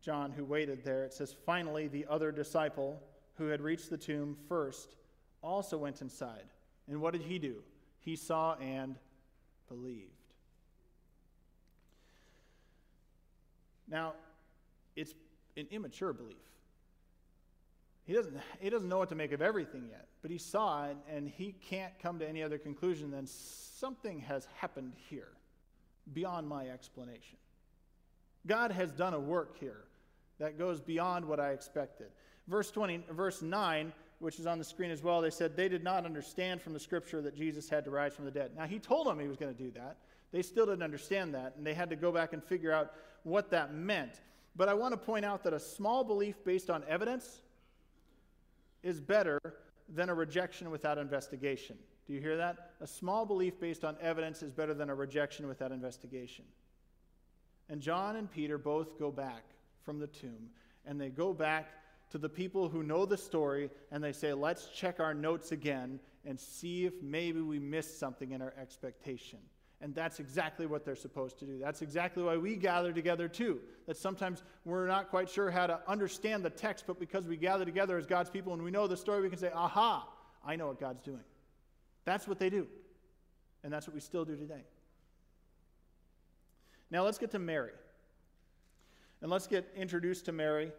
John 0.00 0.32
who 0.32 0.44
waited 0.44 0.84
there. 0.84 1.04
It 1.04 1.14
says, 1.14 1.34
Finally, 1.46 1.88
the 1.88 2.04
other 2.10 2.32
disciple 2.32 3.00
who 3.36 3.46
had 3.46 3.60
reached 3.60 3.90
the 3.90 3.96
tomb 3.96 4.36
first 4.48 4.96
also 5.42 5.78
went 5.78 6.02
inside. 6.02 6.44
And 6.88 7.00
what 7.00 7.12
did 7.12 7.22
he 7.22 7.38
do? 7.38 7.62
He 8.00 8.16
saw 8.16 8.56
and 8.56 8.96
believed. 9.68 10.10
Now, 13.88 14.14
it's 14.96 15.14
an 15.56 15.66
immature 15.70 16.12
belief. 16.12 16.36
He 18.06 18.12
doesn't, 18.12 18.36
he 18.60 18.68
doesn't 18.68 18.88
know 18.88 18.98
what 18.98 19.08
to 19.08 19.14
make 19.14 19.32
of 19.32 19.40
everything 19.40 19.86
yet, 19.90 20.08
but 20.20 20.30
he 20.30 20.38
saw 20.38 20.86
it 20.86 20.96
and 21.10 21.28
he 21.28 21.52
can't 21.52 21.92
come 22.00 22.18
to 22.18 22.28
any 22.28 22.42
other 22.42 22.58
conclusion 22.58 23.10
than 23.10 23.26
something 23.26 24.20
has 24.20 24.46
happened 24.58 24.92
here 25.08 25.32
beyond 26.12 26.46
my 26.46 26.68
explanation. 26.68 27.38
God 28.46 28.70
has 28.72 28.92
done 28.92 29.14
a 29.14 29.20
work 29.20 29.58
here 29.58 29.84
that 30.38 30.58
goes 30.58 30.80
beyond 30.80 31.24
what 31.24 31.40
I 31.40 31.52
expected. 31.52 32.08
Verse 32.46 32.70
20, 32.70 33.04
verse 33.10 33.40
9, 33.40 33.92
which 34.18 34.38
is 34.38 34.46
on 34.46 34.58
the 34.58 34.64
screen 34.64 34.90
as 34.90 35.02
well, 35.02 35.22
they 35.22 35.30
said 35.30 35.56
they 35.56 35.68
did 35.68 35.82
not 35.82 36.04
understand 36.04 36.60
from 36.60 36.74
the 36.74 36.80
scripture 36.80 37.22
that 37.22 37.34
Jesus 37.34 37.70
had 37.70 37.84
to 37.86 37.90
rise 37.90 38.14
from 38.14 38.26
the 38.26 38.30
dead. 38.30 38.50
Now, 38.54 38.66
he 38.66 38.78
told 38.78 39.06
them 39.06 39.18
he 39.18 39.28
was 39.28 39.38
going 39.38 39.54
to 39.54 39.62
do 39.62 39.70
that. 39.72 39.96
They 40.30 40.42
still 40.42 40.66
didn't 40.66 40.82
understand 40.82 41.34
that, 41.34 41.54
and 41.56 41.66
they 41.66 41.74
had 41.74 41.88
to 41.90 41.96
go 41.96 42.12
back 42.12 42.34
and 42.34 42.42
figure 42.42 42.72
out 42.72 42.92
what 43.22 43.50
that 43.50 43.72
meant. 43.72 44.20
But 44.56 44.68
I 44.68 44.74
want 44.74 44.92
to 44.92 44.98
point 44.98 45.24
out 45.24 45.42
that 45.44 45.54
a 45.54 45.60
small 45.60 46.04
belief 46.04 46.44
based 46.44 46.68
on 46.68 46.84
evidence 46.86 47.40
is 48.84 49.00
better 49.00 49.40
than 49.88 50.08
a 50.08 50.14
rejection 50.14 50.70
without 50.70 50.98
investigation. 50.98 51.76
Do 52.06 52.12
you 52.12 52.20
hear 52.20 52.36
that? 52.36 52.72
A 52.80 52.86
small 52.86 53.26
belief 53.26 53.58
based 53.58 53.84
on 53.84 53.96
evidence 54.00 54.42
is 54.42 54.52
better 54.52 54.74
than 54.74 54.90
a 54.90 54.94
rejection 54.94 55.48
without 55.48 55.72
investigation. 55.72 56.44
And 57.68 57.80
John 57.80 58.16
and 58.16 58.30
Peter 58.30 58.58
both 58.58 58.98
go 58.98 59.10
back 59.10 59.44
from 59.82 59.98
the 59.98 60.06
tomb, 60.06 60.50
and 60.84 61.00
they 61.00 61.08
go 61.08 61.32
back 61.32 61.70
to 62.10 62.18
the 62.18 62.28
people 62.28 62.68
who 62.68 62.82
know 62.82 63.06
the 63.06 63.16
story, 63.16 63.70
and 63.90 64.04
they 64.04 64.12
say, 64.12 64.34
Let's 64.34 64.68
check 64.68 65.00
our 65.00 65.14
notes 65.14 65.50
again 65.50 65.98
and 66.26 66.38
see 66.38 66.84
if 66.84 66.92
maybe 67.02 67.40
we 67.40 67.58
missed 67.58 67.98
something 67.98 68.32
in 68.32 68.42
our 68.42 68.54
expectation. 68.60 69.38
And 69.84 69.94
that's 69.94 70.18
exactly 70.18 70.64
what 70.64 70.82
they're 70.82 70.96
supposed 70.96 71.38
to 71.40 71.44
do. 71.44 71.58
That's 71.58 71.82
exactly 71.82 72.22
why 72.22 72.38
we 72.38 72.56
gather 72.56 72.90
together 72.90 73.28
too. 73.28 73.60
That 73.86 73.98
sometimes 73.98 74.42
we're 74.64 74.86
not 74.86 75.10
quite 75.10 75.28
sure 75.28 75.50
how 75.50 75.66
to 75.66 75.78
understand 75.86 76.42
the 76.42 76.48
text, 76.48 76.84
but 76.86 76.98
because 76.98 77.26
we 77.26 77.36
gather 77.36 77.66
together 77.66 77.98
as 77.98 78.06
God's 78.06 78.30
people 78.30 78.54
and 78.54 78.62
we 78.62 78.70
know 78.70 78.86
the 78.86 78.96
story, 78.96 79.20
we 79.20 79.28
can 79.28 79.38
say, 79.38 79.50
aha, 79.54 80.08
I 80.42 80.56
know 80.56 80.68
what 80.68 80.80
God's 80.80 81.02
doing. 81.02 81.20
That's 82.06 82.26
what 82.26 82.38
they 82.38 82.48
do. 82.48 82.66
And 83.62 83.70
that's 83.70 83.86
what 83.86 83.92
we 83.92 84.00
still 84.00 84.24
do 84.24 84.36
today. 84.36 84.64
Now 86.90 87.04
let's 87.04 87.18
get 87.18 87.30
to 87.32 87.38
Mary. 87.38 87.72
And 89.20 89.30
let's 89.30 89.46
get 89.46 89.70
introduced 89.76 90.24
to 90.24 90.32
Mary 90.32 90.72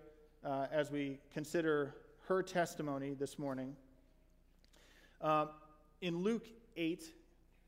uh, 0.43 0.65
as 0.71 0.89
we 0.89 1.19
consider 1.31 1.93
her 2.27 2.41
testimony 2.41 3.13
this 3.13 3.37
morning. 3.37 3.75
Uh, 5.21 5.45
in 6.01 6.23
Luke 6.23 6.47
8, 6.75 7.03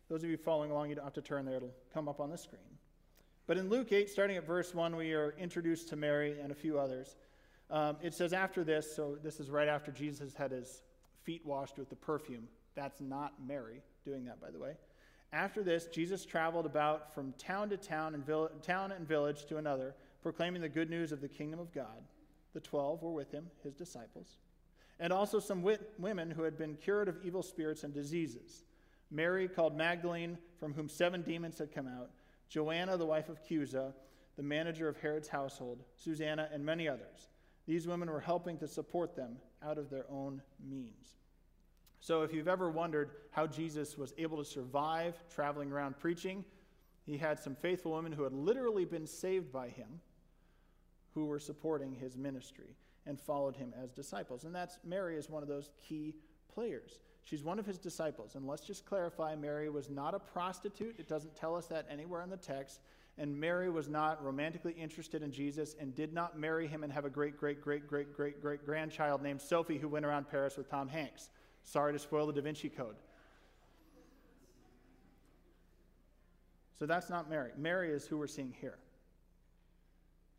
those 0.10 0.24
of 0.24 0.30
you 0.30 0.38
following 0.38 0.72
along, 0.72 0.89
you 0.89 0.96
don't 0.96 1.04
have 1.04 1.13
to 1.13 1.22
turn 1.22 1.46
there, 1.46 1.58
it'll 1.58 1.74
come 1.93 2.08
up 2.08 2.20
on 2.20 2.30
the 2.30 2.38
screen. 2.38 2.62
But 3.46 3.58
in 3.58 3.70
Luke 3.70 3.91
8, 3.91 4.10
starting 4.10 4.38
at 4.38 4.46
verse 4.46 4.74
1, 4.74 4.96
we 4.96 5.13
are 5.13 5.34
introduced 5.38 5.89
to 5.89 5.96
Mary 5.96 6.38
and 6.41 6.52
a 6.52 6.56
few 6.56 6.80
others. 6.80 7.15
Um, 7.70 7.98
it 8.02 8.13
says, 8.13 8.34
after 8.34 8.63
this, 8.63 8.93
so 8.93 9.17
this 9.24 9.39
is 9.39 9.50
right 9.50 9.67
after 9.67 9.91
Jesus 9.91 10.34
had 10.34 10.52
his 10.52 10.82
feet 11.24 11.46
washed 11.46 11.78
with 11.78 11.89
the 11.89 11.96
perfume. 11.96 12.48
That's 12.76 13.02
not 13.02 13.34
Mary 13.46 13.82
doing 14.06 14.26
that, 14.26 14.41
by 14.41 14.52
the 14.52 14.60
way. 14.60 14.74
After 15.34 15.62
this, 15.62 15.88
Jesus 15.88 16.26
traveled 16.26 16.65
about 16.65 17.13
from 17.13 17.34
town 17.38 17.70
to 17.70 17.78
town 17.78 18.15
and, 18.15 18.26
vill- 18.26 18.50
town 18.62 18.91
and 18.91 19.08
village 19.08 19.46
to 19.46 19.58
another, 19.58 19.96
proclaiming 20.22 20.62
the 20.62 20.70
good 20.70 20.89
news 20.89 21.12
of 21.12 21.20
the 21.20 21.28
kingdom 21.28 21.60
of 21.60 21.74
God. 21.74 22.04
The 22.54 22.62
twelve 22.62 23.02
were 23.02 23.12
with 23.12 23.32
him, 23.32 23.48
his 23.63 23.76
disciples, 23.76 24.38
and 25.00 25.12
also 25.12 25.39
some 25.39 25.62
wit- 25.62 25.93
women 26.00 26.32
who 26.32 26.43
had 26.43 26.58
been 26.58 26.76
cured 26.76 27.10
of 27.10 27.17
evil 27.24 27.43
spirits 27.43 27.84
and 27.84 27.93
diseases. 27.93 28.63
Mary, 29.10 29.48
called 29.48 29.76
Magdalene, 29.76 30.38
from 30.60 30.74
whom 30.74 30.89
seven 30.89 31.22
demons 31.22 31.58
had 31.58 31.74
come 31.74 31.88
out, 31.88 32.12
Joanna, 32.50 32.98
the 32.98 33.06
wife 33.06 33.30
of 33.30 33.43
Chuza, 33.43 33.93
the 34.36 34.43
manager 34.43 34.88
of 34.88 34.98
Herod's 34.98 35.28
household, 35.28 35.84
Susanna, 35.96 36.50
and 36.54 36.63
many 36.63 36.88
others. 36.88 37.30
These 37.65 37.88
women 37.88 38.10
were 38.10 38.20
helping 38.20 38.58
to 38.60 38.67
support 38.67 39.15
them 39.15 39.38
out 39.63 39.78
of 39.78 39.89
their 39.89 40.06
own 40.10 40.41
means. 40.63 41.15
So, 42.00 42.22
if 42.22 42.34
you've 42.34 42.48
ever 42.48 42.70
wondered 42.70 43.12
how 43.32 43.48
Jesus 43.48 43.98
was 43.98 44.13
able 44.17 44.38
to 44.38 44.46
survive 44.46 45.15
traveling 45.34 45.72
around 45.72 45.98
preaching, 45.98 46.46
he 47.04 47.17
had 47.17 47.39
some 47.39 47.56
faithful 47.56 47.93
women 47.93 48.12
who 48.12 48.24
had 48.24 48.34
literally 48.34 48.86
been 48.86 49.08
saved 49.08 49.52
by 49.52 49.70
him 49.70 50.00
who 51.13 51.26
were 51.26 51.39
supporting 51.39 51.96
his 51.96 52.15
ministry 52.15 52.76
and 53.06 53.20
followed 53.20 53.56
him 53.56 53.74
as 53.82 53.91
disciples. 53.91 54.43
And 54.43 54.54
that's 54.54 54.78
Mary 54.84 55.17
is 55.17 55.30
one 55.30 55.41
of 55.41 55.50
those 55.50 55.72
key 55.88 56.13
players. 56.54 57.00
She's 57.29 57.43
one 57.43 57.59
of 57.59 57.65
his 57.65 57.77
disciples. 57.77 58.35
And 58.35 58.47
let's 58.47 58.61
just 58.61 58.85
clarify 58.85 59.35
Mary 59.35 59.69
was 59.69 59.89
not 59.89 60.15
a 60.15 60.19
prostitute. 60.19 60.95
It 60.97 61.09
doesn't 61.09 61.35
tell 61.35 61.57
us 61.57 61.65
that 61.65 61.85
anywhere 61.91 62.21
in 62.21 62.29
the 62.29 62.37
text. 62.37 62.79
And 63.17 63.37
Mary 63.37 63.69
was 63.69 63.89
not 63.89 64.23
romantically 64.23 64.71
interested 64.71 65.21
in 65.21 65.33
Jesus 65.33 65.75
and 65.77 65.93
did 65.93 66.13
not 66.13 66.39
marry 66.39 66.67
him 66.67 66.85
and 66.85 66.93
have 66.93 67.03
a 67.03 67.09
great, 67.09 67.37
great, 67.37 67.59
great, 67.59 67.85
great, 67.85 68.13
great, 68.13 68.41
great 68.41 68.65
grandchild 68.65 69.21
named 69.21 69.41
Sophie 69.41 69.77
who 69.77 69.89
went 69.89 70.05
around 70.05 70.29
Paris 70.29 70.55
with 70.55 70.69
Tom 70.69 70.87
Hanks. 70.87 71.29
Sorry 71.63 71.91
to 71.91 71.99
spoil 71.99 72.27
the 72.27 72.33
Da 72.33 72.41
Vinci 72.41 72.69
Code. 72.69 72.95
So 76.79 76.85
that's 76.85 77.09
not 77.09 77.29
Mary. 77.29 77.51
Mary 77.57 77.91
is 77.91 78.07
who 78.07 78.17
we're 78.17 78.27
seeing 78.27 78.53
here. 78.61 78.77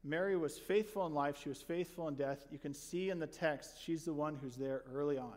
Mary 0.04 0.38
was 0.38 0.56
faithful 0.56 1.06
in 1.06 1.12
life, 1.12 1.36
she 1.42 1.50
was 1.50 1.60
faithful 1.60 2.08
in 2.08 2.14
death. 2.14 2.46
You 2.50 2.58
can 2.58 2.72
see 2.72 3.10
in 3.10 3.18
the 3.18 3.26
text, 3.26 3.82
she's 3.82 4.06
the 4.06 4.14
one 4.14 4.38
who's 4.40 4.56
there 4.56 4.84
early 4.94 5.18
on. 5.18 5.34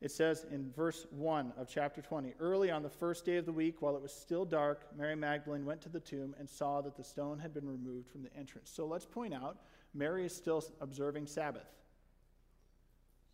It 0.00 0.10
says 0.10 0.44
in 0.50 0.70
verse 0.72 1.06
1 1.10 1.54
of 1.56 1.68
chapter 1.68 2.02
20 2.02 2.34
Early 2.38 2.70
on 2.70 2.82
the 2.82 2.90
first 2.90 3.24
day 3.24 3.36
of 3.36 3.46
the 3.46 3.52
week, 3.52 3.80
while 3.80 3.96
it 3.96 4.02
was 4.02 4.12
still 4.12 4.44
dark, 4.44 4.86
Mary 4.96 5.16
Magdalene 5.16 5.64
went 5.64 5.80
to 5.82 5.88
the 5.88 6.00
tomb 6.00 6.34
and 6.38 6.48
saw 6.48 6.82
that 6.82 6.96
the 6.96 7.04
stone 7.04 7.38
had 7.38 7.54
been 7.54 7.66
removed 7.66 8.10
from 8.10 8.22
the 8.22 8.34
entrance. 8.36 8.70
So 8.70 8.86
let's 8.86 9.06
point 9.06 9.32
out 9.32 9.58
Mary 9.94 10.26
is 10.26 10.36
still 10.36 10.62
observing 10.80 11.26
Sabbath. 11.26 11.68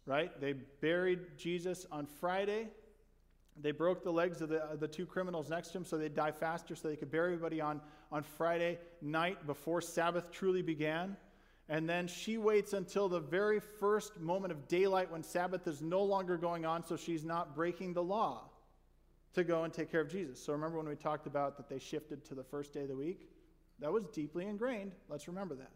Right? 0.07 0.40
They 0.40 0.53
buried 0.53 1.37
Jesus 1.37 1.87
on 1.90 2.07
Friday. 2.07 2.68
They 3.61 3.72
broke 3.72 4.03
the 4.03 4.12
legs 4.12 4.40
of 4.40 4.48
the, 4.48 4.62
the 4.79 4.88
two 4.88 5.07
criminals 5.07 5.51
next 5.51 5.68
to 5.68 5.79
him 5.79 5.85
so 5.85 5.98
they'd 5.98 6.14
die 6.14 6.31
faster 6.31 6.75
so 6.75 6.88
they 6.88 6.96
could 6.96 7.11
bury 7.11 7.35
everybody 7.35 7.61
on, 7.61 7.81
on 8.11 8.22
Friday 8.22 8.79
night 9.01 9.46
before 9.46 9.81
Sabbath 9.81 10.31
truly 10.31 10.62
began. 10.62 11.16
And 11.68 11.88
then 11.88 12.07
she 12.07 12.38
waits 12.38 12.72
until 12.72 13.09
the 13.09 13.20
very 13.20 13.61
first 13.61 14.20
moment 14.20 14.53
of 14.53 14.68
daylight 14.68 15.11
when 15.11 15.22
Sabbath 15.22 15.66
is 15.66 15.81
no 15.81 16.03
longer 16.03 16.37
going 16.37 16.66
on, 16.66 16.85
so 16.85 16.96
she's 16.96 17.25
not 17.25 17.55
breaking 17.55 17.94
the 17.94 18.03
law 18.03 18.51
to 19.35 19.44
go 19.44 19.64
and 19.64 19.72
take 19.72 19.90
care 19.90 20.01
of 20.01 20.11
Jesus. 20.11 20.42
So 20.42 20.53
remember 20.53 20.77
when 20.77 20.88
we 20.88 20.96
talked 20.96 21.27
about 21.27 21.57
that 21.57 21.68
they 21.68 21.79
shifted 21.79 22.25
to 22.27 22.35
the 22.35 22.44
first 22.44 22.75
day 22.75 22.83
of 22.83 22.88
the 22.88 22.96
week? 22.96 23.29
That 23.79 23.92
was 23.92 24.05
deeply 24.12 24.46
ingrained. 24.46 24.92
Let's 25.09 25.29
remember 25.29 25.55
that. 25.57 25.70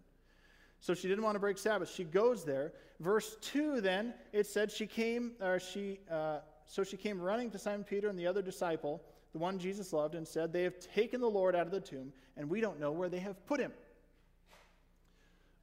So 0.81 0.95
she 0.95 1.09
didn't 1.09 1.25
want 1.25 1.37
to 1.37 1.41
break 1.41 1.59
Sabbath. 1.59 1.91
She 1.91 2.05
goes 2.05 2.45
there. 2.45 2.73
Verse 3.01 3.37
2 3.41 3.81
then, 3.81 4.15
it 4.33 4.47
said 4.47 4.71
she 4.71 4.87
came, 4.87 5.33
or 5.41 5.59
she, 5.59 6.01
uh, 6.11 6.39
so 6.67 6.85
she 6.85 6.97
came 6.97 7.21
running 7.21 7.51
to 7.51 7.59
Simon 7.59 7.85
Peter 7.85 8.09
and 8.09 8.19
the 8.19 8.27
other 8.27 8.43
disciple, 8.43 9.03
the 9.33 9.39
one 9.39 9.59
Jesus 9.59 9.93
loved, 9.93 10.15
and 10.15 10.27
said, 10.27 10.53
They 10.53 10.63
have 10.63 10.79
taken 10.79 11.21
the 11.21 11.31
Lord 11.31 11.57
out 11.57 11.67
of 11.67 11.73
the 11.73 11.81
tomb, 11.81 12.13
and 12.37 12.49
we 12.49 12.61
don't 12.61 12.79
know 12.79 12.93
where 12.93 13.09
they 13.09 13.19
have 13.19 13.45
put 13.47 13.61
him. 13.61 13.73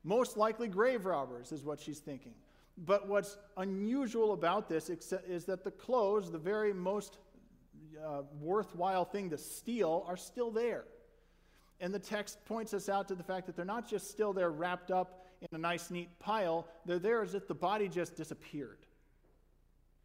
Most 0.03 0.37
likely 0.37 0.67
grave 0.67 1.05
robbers, 1.05 1.51
is 1.51 1.63
what 1.63 1.79
she's 1.79 1.99
thinking. 1.99 2.33
But 2.77 3.07
what's 3.07 3.37
unusual 3.57 4.33
about 4.33 4.67
this 4.67 4.89
is 4.89 5.45
that 5.45 5.63
the 5.63 5.71
clothes, 5.71 6.31
the 6.31 6.39
very 6.39 6.73
most 6.73 7.17
uh, 8.03 8.23
worthwhile 8.41 9.05
thing 9.05 9.29
to 9.29 9.37
steal, 9.37 10.03
are 10.07 10.17
still 10.17 10.51
there. 10.51 10.85
And 11.79 11.93
the 11.93 11.99
text 11.99 12.43
points 12.45 12.73
us 12.73 12.89
out 12.89 13.07
to 13.09 13.15
the 13.15 13.23
fact 13.23 13.45
that 13.47 13.55
they're 13.55 13.65
not 13.65 13.89
just 13.89 14.09
still 14.09 14.33
there 14.33 14.49
wrapped 14.49 14.91
up 14.91 15.23
in 15.41 15.57
a 15.57 15.59
nice, 15.59 15.91
neat 15.91 16.19
pile, 16.19 16.67
they're 16.85 16.99
there 16.99 17.21
as 17.21 17.33
if 17.33 17.47
the 17.47 17.53
body 17.53 17.89
just 17.89 18.15
disappeared. 18.15 18.79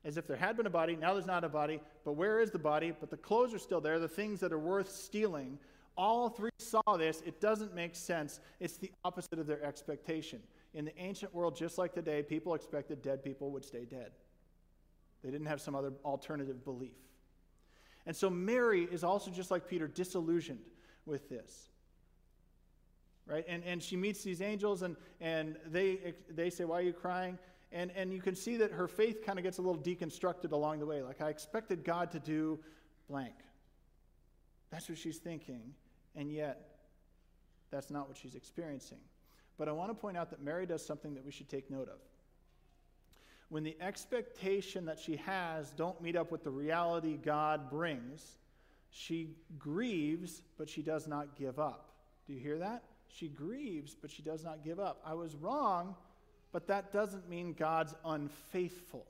As 0.04 0.16
if 0.16 0.26
there 0.26 0.37
had 0.37 0.56
been 0.56 0.66
a 0.66 0.70
body, 0.70 0.96
now 0.96 1.12
there's 1.12 1.26
not 1.26 1.44
a 1.44 1.48
body, 1.48 1.80
but 2.04 2.12
where 2.12 2.40
is 2.40 2.50
the 2.50 2.58
body? 2.58 2.92
But 2.98 3.11
the 3.11 3.16
clothes 3.16 3.54
are 3.54 3.58
still 3.58 3.80
there, 3.80 3.98
the 3.98 4.08
things 4.08 4.40
that 4.40 4.52
are 4.52 4.58
worth 4.58 4.90
stealing. 4.90 5.58
All 5.98 6.30
three 6.30 6.50
saw 6.61 6.96
this. 6.96 7.22
It 7.26 7.40
doesn't 7.40 7.74
make 7.74 7.96
sense. 7.96 8.38
It's 8.61 8.76
the 8.76 8.92
opposite 9.04 9.40
of 9.40 9.48
their 9.48 9.62
expectation. 9.64 10.40
In 10.72 10.84
the 10.84 10.96
ancient 10.96 11.34
world, 11.34 11.56
just 11.56 11.76
like 11.76 11.92
today, 11.92 12.22
people 12.22 12.54
expected 12.54 13.02
dead 13.02 13.24
people 13.24 13.50
would 13.50 13.64
stay 13.64 13.84
dead. 13.84 14.12
They 15.24 15.30
didn't 15.32 15.48
have 15.48 15.61
some 15.61 15.74
other 15.74 15.92
alternative 16.04 16.64
belief. 16.64 16.94
And 18.06 18.14
so 18.14 18.30
Mary 18.30 18.88
is 18.90 19.02
also, 19.02 19.32
just 19.32 19.50
like 19.50 19.66
Peter, 19.66 19.88
disillusioned 19.88 20.61
with 21.04 21.28
this. 21.28 21.68
Right? 23.26 23.44
And, 23.48 23.64
and 23.64 23.82
she 23.82 23.96
meets 23.96 24.22
these 24.22 24.40
angels, 24.40 24.82
and, 24.82 24.96
and 25.20 25.56
they, 25.66 26.14
they 26.30 26.48
say, 26.48 26.64
Why 26.64 26.78
are 26.78 26.82
you 26.82 26.92
crying? 26.92 27.38
And, 27.72 27.90
and 27.96 28.12
you 28.12 28.22
can 28.22 28.37
see 28.37 28.56
that 28.58 28.70
her 28.70 28.87
faith 28.87 29.26
kind 29.26 29.38
of 29.38 29.42
gets 29.42 29.58
a 29.58 29.62
little 29.62 29.82
deconstructed 29.82 30.52
along 30.52 30.78
the 30.78 30.87
way. 30.87 31.02
Like, 31.02 31.20
I 31.20 31.28
expected 31.28 31.84
God 31.84 32.12
to 32.12 32.20
do 32.20 32.61
blank. 33.08 33.34
That's 34.70 34.88
what 34.88 34.96
she's 34.96 35.18
thinking, 35.18 35.74
and 36.18 36.33
yet 36.33 36.81
that's 37.70 37.90
not 37.90 38.09
what 38.09 38.16
she's 38.16 38.35
experiencing. 38.35 38.98
But 39.57 39.68
I 39.68 39.72
want 39.72 39.90
to 39.90 39.94
point 39.94 40.16
out 40.16 40.31
that 40.31 40.42
Mary 40.42 40.66
does 40.66 40.85
something 40.85 41.14
that 41.14 41.24
we 41.24 41.31
should 41.31 41.48
take 41.48 41.70
note 41.70 41.88
of. 41.88 42.00
When 43.48 43.62
the 43.62 43.76
expectation 43.81 44.85
that 44.87 44.98
she 44.98 45.16
has 45.16 45.70
don't 45.70 46.02
meet 46.02 46.16
up 46.16 46.31
with 46.31 46.44
the 46.44 46.50
reality 46.50 47.16
God 47.16 47.70
brings, 47.70 48.37
she 48.90 49.37
grieves, 49.59 50.42
but 50.59 50.68
she 50.68 50.83
does 50.83 51.07
not 51.07 51.37
give 51.37 51.59
up. 51.59 51.92
Do 52.26 52.35
you 52.35 52.40
hear 52.40 52.59
that? 52.59 52.83
She 53.09 53.28
grieves, 53.28 53.94
but 53.94 54.11
she 54.11 54.22
does 54.22 54.44
not 54.44 54.64
give 54.64 54.78
up. 54.78 55.00
I 55.07 55.14
was 55.14 55.35
wrong, 55.37 55.94
but 56.52 56.66
that 56.66 56.92
doesn't 56.92 57.28
mean 57.28 57.54
God's 57.54 57.94
unfaithful. 58.04 59.07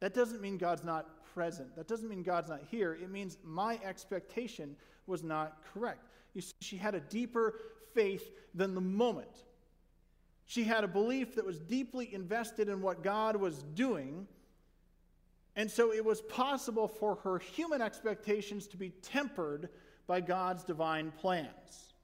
That 0.00 0.14
doesn't 0.14 0.40
mean 0.40 0.58
God's 0.58 0.84
not 0.84 1.06
present. 1.34 1.74
That 1.76 1.88
doesn't 1.88 2.08
mean 2.08 2.22
God's 2.22 2.48
not 2.48 2.60
here. 2.70 2.94
It 2.94 3.10
means 3.10 3.38
my 3.44 3.78
expectation 3.84 4.76
was 5.06 5.22
not 5.22 5.58
correct. 5.72 6.06
You 6.34 6.42
see, 6.42 6.54
she 6.60 6.76
had 6.76 6.94
a 6.94 7.00
deeper 7.00 7.54
faith 7.94 8.30
than 8.54 8.74
the 8.74 8.80
moment. 8.80 9.44
She 10.44 10.64
had 10.64 10.84
a 10.84 10.88
belief 10.88 11.34
that 11.34 11.44
was 11.44 11.58
deeply 11.58 12.14
invested 12.14 12.68
in 12.68 12.80
what 12.80 13.02
God 13.02 13.36
was 13.36 13.62
doing. 13.74 14.28
And 15.56 15.70
so 15.70 15.92
it 15.92 16.04
was 16.04 16.20
possible 16.20 16.86
for 16.86 17.16
her 17.16 17.38
human 17.38 17.80
expectations 17.80 18.66
to 18.68 18.76
be 18.76 18.90
tempered 18.90 19.70
by 20.06 20.20
God's 20.20 20.62
divine 20.62 21.10
plans. 21.10 21.94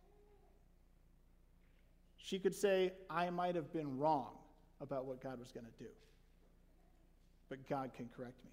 She 2.16 2.38
could 2.38 2.54
say, 2.54 2.92
I 3.10 3.30
might 3.30 3.54
have 3.54 3.72
been 3.72 3.98
wrong 3.98 4.30
about 4.80 5.04
what 5.04 5.20
God 5.22 5.38
was 5.38 5.52
going 5.52 5.66
to 5.66 5.84
do, 5.84 5.90
but 7.52 7.68
God 7.68 7.92
can 7.92 8.08
correct 8.16 8.42
me. 8.46 8.50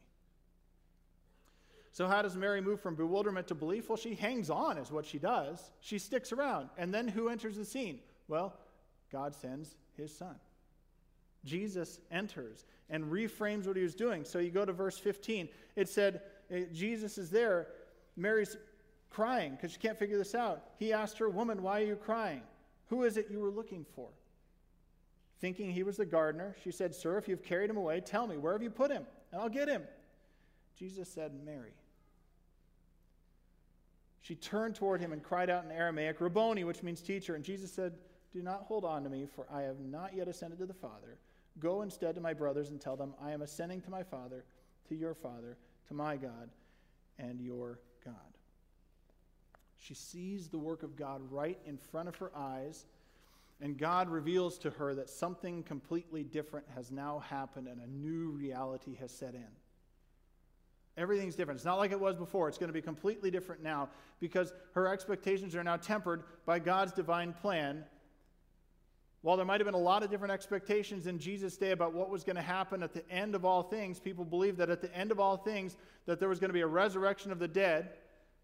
So, 1.93 2.05
how 2.05 2.21
does 2.21 2.35
Mary 2.35 2.59
move 2.59 2.81
from 2.81 2.95
bewilderment 2.95 3.47
to 3.47 3.55
belief? 3.55 3.87
Well, 3.87 3.95
she 3.95 4.13
hangs 4.13 4.49
on, 4.49 4.77
is 4.77 4.91
what 4.91 5.05
she 5.05 5.17
does. 5.17 5.71
She 5.79 5.99
sticks 5.99 6.33
around. 6.33 6.67
And 6.77 6.93
then 6.93 7.07
who 7.07 7.29
enters 7.29 7.55
the 7.55 7.63
scene? 7.63 7.99
Well, 8.27 8.53
God 9.09 9.33
sends 9.33 9.77
his 9.95 10.13
son. 10.13 10.35
Jesus 11.45 12.01
enters 12.11 12.65
and 12.89 13.05
reframes 13.05 13.67
what 13.67 13.77
he 13.77 13.83
was 13.83 13.95
doing. 13.95 14.25
So, 14.25 14.39
you 14.39 14.51
go 14.51 14.65
to 14.65 14.73
verse 14.73 14.97
15. 14.97 15.47
It 15.77 15.87
said, 15.87 16.23
eh, 16.51 16.65
Jesus 16.73 17.17
is 17.17 17.29
there. 17.29 17.67
Mary's 18.17 18.57
crying 19.09 19.53
because 19.53 19.71
she 19.71 19.79
can't 19.79 19.97
figure 19.97 20.17
this 20.17 20.35
out. 20.35 20.61
He 20.77 20.91
asked 20.91 21.17
her, 21.19 21.29
Woman, 21.29 21.61
why 21.63 21.79
are 21.79 21.85
you 21.85 21.95
crying? 21.95 22.41
Who 22.87 23.03
is 23.03 23.15
it 23.15 23.27
you 23.31 23.39
were 23.39 23.49
looking 23.49 23.85
for? 23.95 24.09
Thinking 25.39 25.71
he 25.71 25.83
was 25.83 25.97
the 25.97 26.05
gardener, 26.05 26.55
she 26.63 26.71
said, 26.71 26.93
Sir, 26.93 27.17
if 27.17 27.27
you've 27.27 27.43
carried 27.43 27.69
him 27.69 27.77
away, 27.77 28.01
tell 28.01 28.27
me, 28.27 28.37
where 28.37 28.53
have 28.53 28.61
you 28.61 28.69
put 28.69 28.91
him? 28.91 29.05
And 29.31 29.41
I'll 29.41 29.49
get 29.49 29.69
him. 29.69 29.83
Jesus 30.77 31.07
said, 31.09 31.31
Mary. 31.45 31.73
She 34.21 34.35
turned 34.35 34.75
toward 34.75 35.01
him 35.01 35.13
and 35.13 35.23
cried 35.23 35.49
out 35.49 35.63
in 35.63 35.71
Aramaic, 35.71 36.19
Rabboni, 36.19 36.63
which 36.63 36.83
means 36.83 37.01
teacher. 37.01 37.35
And 37.35 37.43
Jesus 37.43 37.71
said, 37.71 37.93
Do 38.33 38.41
not 38.41 38.63
hold 38.63 38.83
on 38.83 39.03
to 39.03 39.09
me, 39.09 39.25
for 39.33 39.47
I 39.51 39.61
have 39.61 39.79
not 39.79 40.15
yet 40.15 40.27
ascended 40.27 40.59
to 40.59 40.65
the 40.65 40.73
Father. 40.73 41.17
Go 41.57 41.81
instead 41.81 42.15
to 42.15 42.21
my 42.21 42.33
brothers 42.33 42.69
and 42.69 42.79
tell 42.79 42.95
them, 42.95 43.13
I 43.21 43.31
am 43.31 43.41
ascending 43.41 43.81
to 43.81 43.89
my 43.89 44.03
Father, 44.03 44.45
to 44.89 44.95
your 44.95 45.13
Father, 45.13 45.57
to 45.87 45.93
my 45.93 46.17
God, 46.17 46.49
and 47.17 47.41
your 47.41 47.79
God. 48.03 48.13
She 49.77 49.93
sees 49.93 50.47
the 50.47 50.57
work 50.57 50.83
of 50.83 50.95
God 50.95 51.21
right 51.31 51.57
in 51.65 51.77
front 51.77 52.09
of 52.09 52.15
her 52.17 52.31
eyes, 52.35 52.85
and 53.61 53.77
God 53.77 54.09
reveals 54.09 54.57
to 54.59 54.69
her 54.71 54.95
that 54.95 55.09
something 55.09 55.63
completely 55.63 56.23
different 56.23 56.65
has 56.75 56.91
now 56.91 57.19
happened 57.19 57.67
and 57.67 57.81
a 57.81 57.87
new 57.87 58.29
reality 58.29 58.95
has 58.95 59.11
set 59.11 59.33
in. 59.33 59.47
Everything's 60.97 61.35
different. 61.35 61.57
It's 61.57 61.65
not 61.65 61.77
like 61.77 61.91
it 61.91 61.99
was 61.99 62.15
before. 62.15 62.49
It's 62.49 62.57
going 62.57 62.69
to 62.69 62.73
be 62.73 62.81
completely 62.81 63.31
different 63.31 63.63
now 63.63 63.89
because 64.19 64.53
her 64.73 64.87
expectations 64.87 65.55
are 65.55 65.63
now 65.63 65.77
tempered 65.77 66.23
by 66.45 66.59
God's 66.59 66.91
divine 66.91 67.33
plan. 67.33 67.85
While 69.21 69.35
there 69.35 69.45
might 69.45 69.59
have 69.59 69.65
been 69.65 69.75
a 69.75 69.77
lot 69.77 70.03
of 70.03 70.09
different 70.09 70.31
expectations 70.31 71.07
in 71.07 71.19
Jesus' 71.19 71.57
day 71.57 71.71
about 71.71 71.93
what 71.93 72.09
was 72.09 72.23
going 72.23 72.37
to 72.37 72.41
happen 72.41 72.81
at 72.83 72.93
the 72.93 73.09
end 73.09 73.35
of 73.35 73.43
all 73.43 73.63
things, 73.63 73.99
people 73.99 74.23
believed 74.23 74.57
that 74.57 74.69
at 74.69 74.81
the 74.81 74.93
end 74.95 75.11
of 75.11 75.19
all 75.19 75.35
things 75.35 75.75
that 76.05 76.19
there 76.19 76.29
was 76.29 76.39
going 76.39 76.49
to 76.49 76.53
be 76.53 76.61
a 76.61 76.67
resurrection 76.67 77.31
of 77.31 77.39
the 77.39 77.47
dead. 77.47 77.91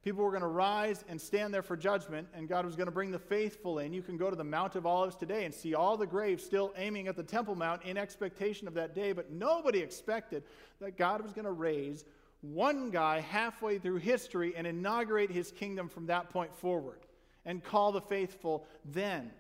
People 0.06 0.24
were 0.24 0.30
going 0.30 0.41
to 0.41 0.48
rise 0.48 1.04
and 1.10 1.20
stand 1.20 1.52
there 1.52 1.63
for 1.63 1.76
judgment, 1.76 2.28
and 2.36 2.48
God 2.48 2.63
was 2.63 2.76
going 2.76 2.86
to 2.86 2.91
bring 2.91 3.10
the 3.10 3.18
faithful 3.18 3.80
in. 3.80 3.91
You 3.91 4.04
can 4.04 4.18
go 4.18 4.30
to 4.30 4.36
the 4.36 4.44
Mount 4.44 4.76
of 4.76 4.86
Olives 4.86 5.15
today 5.15 5.46
and 5.46 5.54
see 5.54 5.74
all 5.74 5.98
the 5.98 6.06
graves 6.06 6.46
still 6.46 6.72
aiming 6.78 7.08
at 7.08 7.15
the 7.15 7.24
Temple 7.24 7.56
Mount 7.56 7.82
in 7.82 7.98
expectation 7.98 8.68
of 8.68 8.76
that 8.76 8.94
day, 8.94 9.13
but 9.13 9.32
nobody 9.32 9.80
expected 9.80 10.44
that 10.80 10.96
God 10.96 11.24
was 11.24 11.34
going 11.34 11.46
to 11.46 11.52
raise 11.52 12.06
one 12.41 12.91
guy 12.91 13.20
halfway 13.20 13.80
through 13.80 13.96
history 13.96 14.54
and 14.56 14.68
inaugurate 14.68 15.32
his 15.32 15.52
kingdom 15.52 15.89
from 15.89 16.06
that 16.06 16.30
point 16.30 16.54
forward 16.54 17.00
and 17.44 17.63
call 17.63 17.91
the 17.91 18.02
faithful 18.02 18.68
then. 18.86 19.32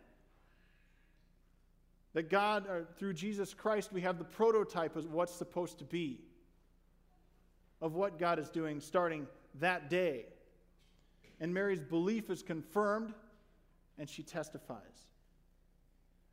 That 2.13 2.27
God, 2.31 2.65
uh, 2.67 2.79
through 2.97 3.13
Jesus 3.13 3.53
Christ, 3.53 3.93
we 3.93 4.01
have 4.01 4.17
the 4.17 4.25
prototype 4.25 4.95
of 4.95 5.13
what's 5.13 5.35
supposed 5.35 5.77
to 5.77 5.85
be, 5.85 6.21
of 7.81 7.93
what 7.93 8.17
God 8.17 8.39
is 8.39 8.49
doing 8.49 8.79
starting 8.79 9.27
that 9.59 9.91
day. 9.91 10.25
And 11.39 11.53
Mary's 11.53 11.81
belief 11.81 12.29
is 12.29 12.41
confirmed, 12.41 13.13
and 13.97 14.09
she 14.09 14.23
testifies. 14.23 15.07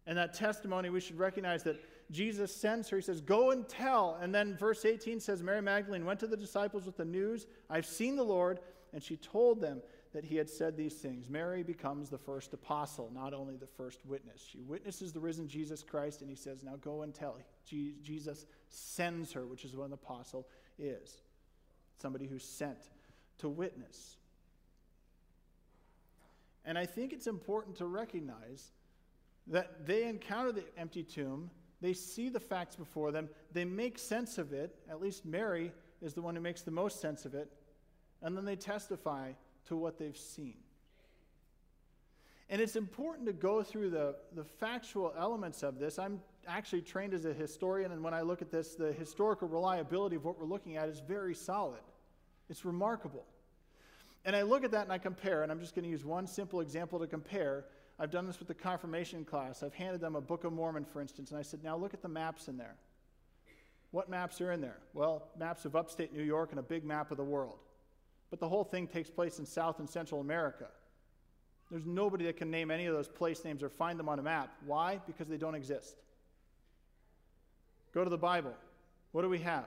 And 0.06 0.18
that 0.18 0.34
testimony, 0.34 0.90
we 0.90 1.00
should 1.00 1.18
recognize 1.18 1.62
that 1.64 1.80
Jesus 2.10 2.54
sends 2.54 2.88
her. 2.88 2.96
He 2.96 3.02
says, 3.02 3.20
Go 3.20 3.50
and 3.50 3.68
tell. 3.68 4.18
And 4.20 4.34
then 4.34 4.56
verse 4.56 4.84
18 4.84 5.20
says, 5.20 5.42
Mary 5.42 5.62
Magdalene 5.62 6.04
went 6.04 6.20
to 6.20 6.26
the 6.26 6.36
disciples 6.36 6.86
with 6.86 6.96
the 6.96 7.04
news, 7.04 7.46
I've 7.70 7.86
seen 7.86 8.16
the 8.16 8.24
Lord. 8.24 8.60
And 8.94 9.02
she 9.02 9.16
told 9.16 9.62
them 9.62 9.80
that 10.12 10.22
he 10.22 10.36
had 10.36 10.50
said 10.50 10.76
these 10.76 10.96
things. 10.96 11.30
Mary 11.30 11.62
becomes 11.62 12.10
the 12.10 12.18
first 12.18 12.52
apostle, 12.52 13.10
not 13.14 13.32
only 13.32 13.56
the 13.56 13.66
first 13.66 14.04
witness. 14.04 14.46
She 14.46 14.60
witnesses 14.60 15.14
the 15.14 15.20
risen 15.20 15.48
Jesus 15.48 15.82
Christ, 15.82 16.20
and 16.20 16.28
he 16.28 16.36
says, 16.36 16.62
Now 16.62 16.76
go 16.76 17.02
and 17.02 17.14
tell. 17.14 17.38
Jesus 17.64 18.44
sends 18.68 19.32
her, 19.32 19.46
which 19.46 19.64
is 19.64 19.74
what 19.74 19.86
an 19.86 19.94
apostle 19.94 20.46
is 20.78 21.22
somebody 22.02 22.26
who's 22.26 22.44
sent 22.44 22.90
to 23.38 23.48
witness. 23.48 24.16
And 26.64 26.78
I 26.78 26.86
think 26.86 27.12
it's 27.12 27.26
important 27.26 27.76
to 27.76 27.86
recognize 27.86 28.70
that 29.48 29.86
they 29.86 30.04
encounter 30.04 30.52
the 30.52 30.64
empty 30.76 31.02
tomb 31.02 31.50
they 31.82 31.92
see 31.92 32.28
the 32.28 32.40
facts 32.40 32.76
before 32.76 33.10
them, 33.10 33.28
they 33.52 33.64
make 33.64 33.98
sense 33.98 34.38
of 34.38 34.52
it. 34.52 34.76
At 34.88 35.02
least 35.02 35.26
Mary 35.26 35.72
is 36.00 36.14
the 36.14 36.22
one 36.22 36.36
who 36.36 36.40
makes 36.40 36.62
the 36.62 36.70
most 36.70 37.00
sense 37.00 37.24
of 37.24 37.34
it. 37.34 37.50
And 38.22 38.36
then 38.36 38.44
they 38.44 38.54
testify 38.54 39.32
to 39.66 39.76
what 39.76 39.98
they've 39.98 40.16
seen. 40.16 40.54
And 42.48 42.60
it's 42.60 42.76
important 42.76 43.26
to 43.26 43.32
go 43.32 43.64
through 43.64 43.90
the, 43.90 44.14
the 44.32 44.44
factual 44.44 45.12
elements 45.18 45.64
of 45.64 45.80
this. 45.80 45.98
I'm 45.98 46.20
actually 46.46 46.82
trained 46.82 47.14
as 47.14 47.24
a 47.24 47.32
historian, 47.32 47.90
and 47.90 48.02
when 48.04 48.14
I 48.14 48.20
look 48.20 48.42
at 48.42 48.50
this, 48.50 48.76
the 48.76 48.92
historical 48.92 49.48
reliability 49.48 50.16
of 50.16 50.24
what 50.24 50.38
we're 50.38 50.46
looking 50.46 50.76
at 50.76 50.88
is 50.88 51.00
very 51.00 51.34
solid. 51.34 51.80
It's 52.48 52.64
remarkable. 52.64 53.24
And 54.24 54.36
I 54.36 54.42
look 54.42 54.64
at 54.64 54.70
that 54.70 54.82
and 54.82 54.92
I 54.92 54.98
compare, 54.98 55.42
and 55.42 55.50
I'm 55.50 55.60
just 55.60 55.74
going 55.74 55.84
to 55.84 55.90
use 55.90 56.04
one 56.04 56.26
simple 56.26 56.60
example 56.60 56.98
to 57.00 57.06
compare 57.06 57.64
I've 57.98 58.10
done 58.10 58.26
this 58.26 58.38
with 58.38 58.48
the 58.48 58.54
confirmation 58.54 59.24
class. 59.24 59.62
I've 59.62 59.74
handed 59.74 60.00
them 60.00 60.16
a 60.16 60.20
Book 60.20 60.44
of 60.44 60.52
Mormon, 60.52 60.84
for 60.84 61.00
instance, 61.00 61.30
and 61.30 61.38
I 61.38 61.42
said, 61.42 61.62
now 61.62 61.76
look 61.76 61.94
at 61.94 62.02
the 62.02 62.08
maps 62.08 62.48
in 62.48 62.56
there. 62.56 62.74
What 63.90 64.08
maps 64.08 64.40
are 64.40 64.50
in 64.50 64.60
there? 64.60 64.78
Well, 64.94 65.28
maps 65.38 65.66
of 65.66 65.76
upstate 65.76 66.12
New 66.12 66.22
York 66.22 66.50
and 66.50 66.58
a 66.58 66.62
big 66.62 66.84
map 66.84 67.10
of 67.10 67.16
the 67.18 67.24
world. 67.24 67.58
But 68.30 68.40
the 68.40 68.48
whole 68.48 68.64
thing 68.64 68.86
takes 68.86 69.10
place 69.10 69.38
in 69.38 69.46
South 69.46 69.78
and 69.78 69.88
Central 69.88 70.20
America. 70.20 70.66
There's 71.70 71.86
nobody 71.86 72.24
that 72.24 72.38
can 72.38 72.50
name 72.50 72.70
any 72.70 72.86
of 72.86 72.94
those 72.94 73.08
place 73.08 73.44
names 73.44 73.62
or 73.62 73.68
find 73.68 73.98
them 73.98 74.08
on 74.08 74.18
a 74.18 74.22
map. 74.22 74.50
Why? 74.66 75.00
Because 75.06 75.28
they 75.28 75.36
don't 75.36 75.54
exist. 75.54 75.96
Go 77.92 78.04
to 78.04 78.10
the 78.10 78.18
Bible. 78.18 78.54
What 79.12 79.22
do 79.22 79.28
we 79.28 79.40
have? 79.40 79.66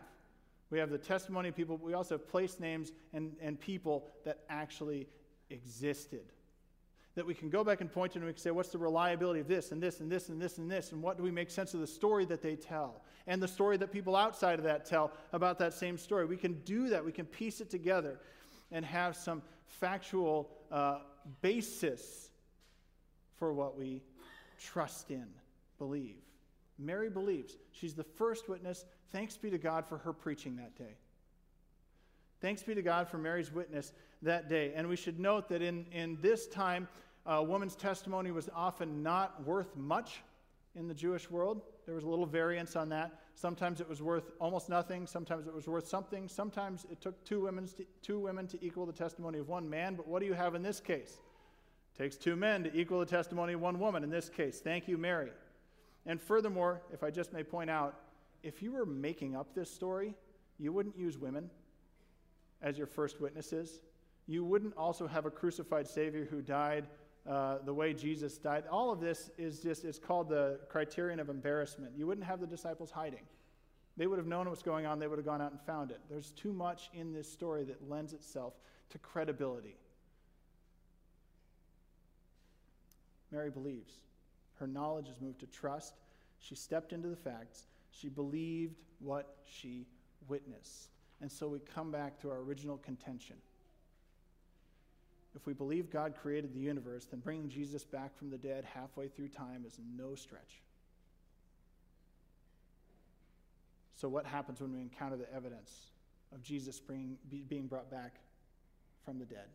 We 0.70 0.80
have 0.80 0.90
the 0.90 0.98
testimony 0.98 1.50
of 1.50 1.56
people, 1.56 1.78
but 1.78 1.86
we 1.86 1.94
also 1.94 2.16
have 2.16 2.28
place 2.28 2.60
names 2.60 2.92
and, 3.14 3.36
and 3.42 3.60
people 3.60 4.08
that 4.24 4.40
actually 4.50 5.08
existed. 5.50 6.32
that 7.16 7.26
we 7.26 7.34
can 7.34 7.50
go 7.50 7.64
back 7.64 7.80
and 7.82 7.92
point 7.92 8.12
to 8.12 8.20
and 8.20 8.26
we 8.26 8.34
can 8.34 8.42
say, 8.42 8.52
what's 8.52 8.70
the 8.70 8.78
reliability 8.78 9.40
of 9.40 9.48
this 9.48 9.72
and 9.72 9.82
this 9.82 10.02
and 10.02 10.12
this 10.12 10.30
and 10.30 10.42
this 10.42 10.58
and 10.58 10.70
this? 10.70 10.92
And 10.92 11.02
what 11.02 11.18
do 11.18 11.24
we 11.24 11.32
make 11.32 11.50
sense 11.50 11.74
of 11.74 11.80
the 11.80 11.88
story 11.88 12.26
that 12.26 12.42
they 12.42 12.56
tell 12.56 13.04
and 13.26 13.42
the 13.42 13.48
story 13.48 13.78
that 13.78 13.92
people 13.92 14.16
outside 14.16 14.60
of 14.60 14.66
that 14.66 14.86
tell 14.86 15.12
about 15.32 15.58
that 15.60 15.74
same 15.74 15.98
story? 15.98 16.26
We 16.26 16.38
can 16.38 16.54
do 16.66 16.90
that. 16.90 17.04
We 17.04 17.14
can 17.14 17.26
piece 17.26 17.62
it 17.62 17.70
together 17.70 18.20
and 18.72 18.84
have 18.84 19.16
some 19.16 19.42
factual 19.66 20.50
uh, 20.72 21.00
basis 21.42 22.30
for 23.38 23.54
what 23.54 23.78
we 23.78 24.02
trust 24.60 25.10
in, 25.10 25.28
believe. 25.78 26.18
Mary 26.78 27.10
believes. 27.10 27.56
She's 27.72 27.94
the 27.94 28.04
first 28.04 28.50
witness. 28.50 28.84
Thanks 29.12 29.38
be 29.38 29.50
to 29.50 29.58
God 29.58 29.86
for 29.86 29.98
her 30.00 30.14
preaching 30.14 30.56
that 30.58 30.76
day. 30.76 30.96
Thanks 32.42 32.64
be 32.64 32.76
to 32.76 32.82
God 32.82 33.08
for 33.08 33.18
Mary's 33.18 33.52
witness 33.52 33.94
that 34.22 34.50
day. 34.50 34.74
And 34.76 34.88
we 34.88 34.96
should 34.96 35.20
note 35.20 35.50
that 35.50 35.62
in, 35.62 35.86
in 35.92 36.18
this 36.22 36.48
time, 36.48 36.88
a 37.26 37.44
woman's 37.44 37.76
testimony 37.76 38.32
was 38.32 38.50
often 38.54 39.02
not 39.02 39.44
worth 39.46 39.76
much 39.76 40.22
in 40.76 40.88
the 40.88 40.94
Jewish 40.94 41.32
world. 41.32 41.62
There 41.86 41.96
was 41.96 42.04
a 42.04 42.08
little 42.08 42.26
variance 42.26 42.76
on 42.76 42.90
that. 42.90 43.20
Sometimes 43.36 43.82
it 43.82 43.90
was 43.90 44.02
worth 44.02 44.32
almost 44.40 44.70
nothing. 44.70 45.08
Sometimes 45.08 45.48
it 45.48 45.54
was 45.54 45.68
worth 45.68 45.88
something. 45.88 46.28
Sometimes 46.28 46.86
it 46.92 47.02
took 47.02 47.24
two 47.24 47.42
women 47.42 47.68
to, 47.68 47.86
two 48.02 48.20
women 48.20 48.48
to 48.48 48.64
equal 48.64 48.86
the 48.86 48.94
testimony 48.94 49.40
of 49.40 49.48
one 49.48 49.70
man. 49.70 49.96
But 49.96 50.08
what 50.08 50.20
do 50.20 50.26
you 50.26 50.34
have 50.34 50.56
in 50.56 50.62
this 50.62 50.80
case? 50.80 51.20
It 51.94 52.04
takes 52.04 52.16
two 52.16 52.36
men 52.36 52.64
to 52.66 52.76
equal 52.76 53.00
the 53.00 53.06
testimony 53.06 53.54
of 53.54 53.62
one 53.62 53.80
woman 53.80 54.04
in 54.04 54.10
this 54.10 54.30
case. 54.30 54.60
Thank 54.60 54.88
you, 54.88 54.98
Mary. 54.98 55.32
And 56.06 56.22
furthermore, 56.22 56.82
if 56.94 57.04
I 57.04 57.10
just 57.10 57.34
may 57.34 57.44
point 57.44 57.70
out, 57.70 57.96
if 58.46 58.62
you 58.62 58.72
were 58.72 58.86
making 58.86 59.36
up 59.36 59.56
this 59.56 59.72
story, 59.72 60.14
you 60.60 60.72
wouldn't 60.72 60.96
use 60.96 61.18
women 61.18 61.50
as 62.62 62.78
your 62.78 62.88
first 62.88 63.20
witnesses. 63.20 63.82
You 64.28 64.46
wouldn't 64.46 64.76
also 64.78 65.08
have 65.08 65.26
a 65.26 65.32
crucified 65.32 65.88
Savior 65.88 66.26
who 66.30 66.42
died 66.42 66.86
uh, 67.28 67.58
the 67.66 67.74
way 67.74 67.92
Jesus 67.92 68.38
died. 68.38 68.66
All 68.72 68.92
of 68.92 69.00
this 69.00 69.32
is 69.40 69.60
just, 69.60 69.84
it's 69.84 69.98
called 69.98 70.30
the 70.30 70.60
criterion 70.70 71.20
of 71.20 71.30
embarrassment. 71.30 71.94
You 71.98 72.06
wouldn't 72.06 72.28
have 72.28 72.40
the 72.40 72.46
disciples 72.46 72.92
hiding. 72.92 73.24
They 73.98 74.06
would 74.06 74.20
have 74.20 74.28
known 74.28 74.48
what's 74.48 74.62
going 74.62 74.86
on, 74.86 75.00
they 75.00 75.08
would 75.08 75.18
have 75.18 75.26
gone 75.26 75.42
out 75.42 75.52
and 75.52 75.62
found 75.62 75.90
it. 75.90 76.00
There's 76.10 76.32
too 76.32 76.54
much 76.54 76.92
in 76.94 77.14
this 77.14 77.32
story 77.32 77.64
that 77.64 77.90
lends 77.90 78.14
itself 78.14 78.54
to 78.92 79.00
credibility. 79.00 79.76
Mary 83.32 83.50
believes. 83.50 83.94
Her 84.60 84.68
knowledge 84.68 85.10
is 85.10 85.20
moved 85.20 85.40
to 85.40 85.48
trust. 85.48 85.96
She 86.40 86.54
stepped 86.54 86.94
into 86.94 87.08
the 87.08 87.16
facts. 87.16 87.66
She 88.00 88.10
believed 88.10 88.82
what 89.00 89.38
she 89.50 89.86
witnessed. 90.28 90.90
And 91.22 91.32
so 91.32 91.48
we 91.48 91.60
come 91.60 91.92
back 91.92 92.20
to 92.22 92.30
our 92.30 92.40
original 92.40 92.78
contention. 92.78 93.38
If 95.36 95.46
we 95.46 95.54
believe 95.54 95.90
God 95.90 96.14
created 96.22 96.54
the 96.54 96.60
universe, 96.60 97.06
then 97.06 97.20
bringing 97.20 97.50
Jesus 97.50 97.84
back 97.84 98.18
from 98.18 98.30
the 98.30 98.38
dead 98.38 98.66
halfway 98.66 99.08
through 99.08 99.30
time 99.30 99.64
is 99.66 99.80
no 99.98 100.16
stretch. 100.16 100.62
So, 103.96 104.10
what 104.10 104.26
happens 104.26 104.62
when 104.62 104.74
we 104.74 104.82
encounter 104.82 105.18
the 105.18 105.32
evidence 105.34 105.72
of 106.34 106.42
Jesus 106.42 106.80
bringing, 106.80 107.18
being 107.48 107.68
brought 107.68 107.90
back 107.90 108.16
from 109.04 109.20
the 109.20 109.26
dead 109.26 109.48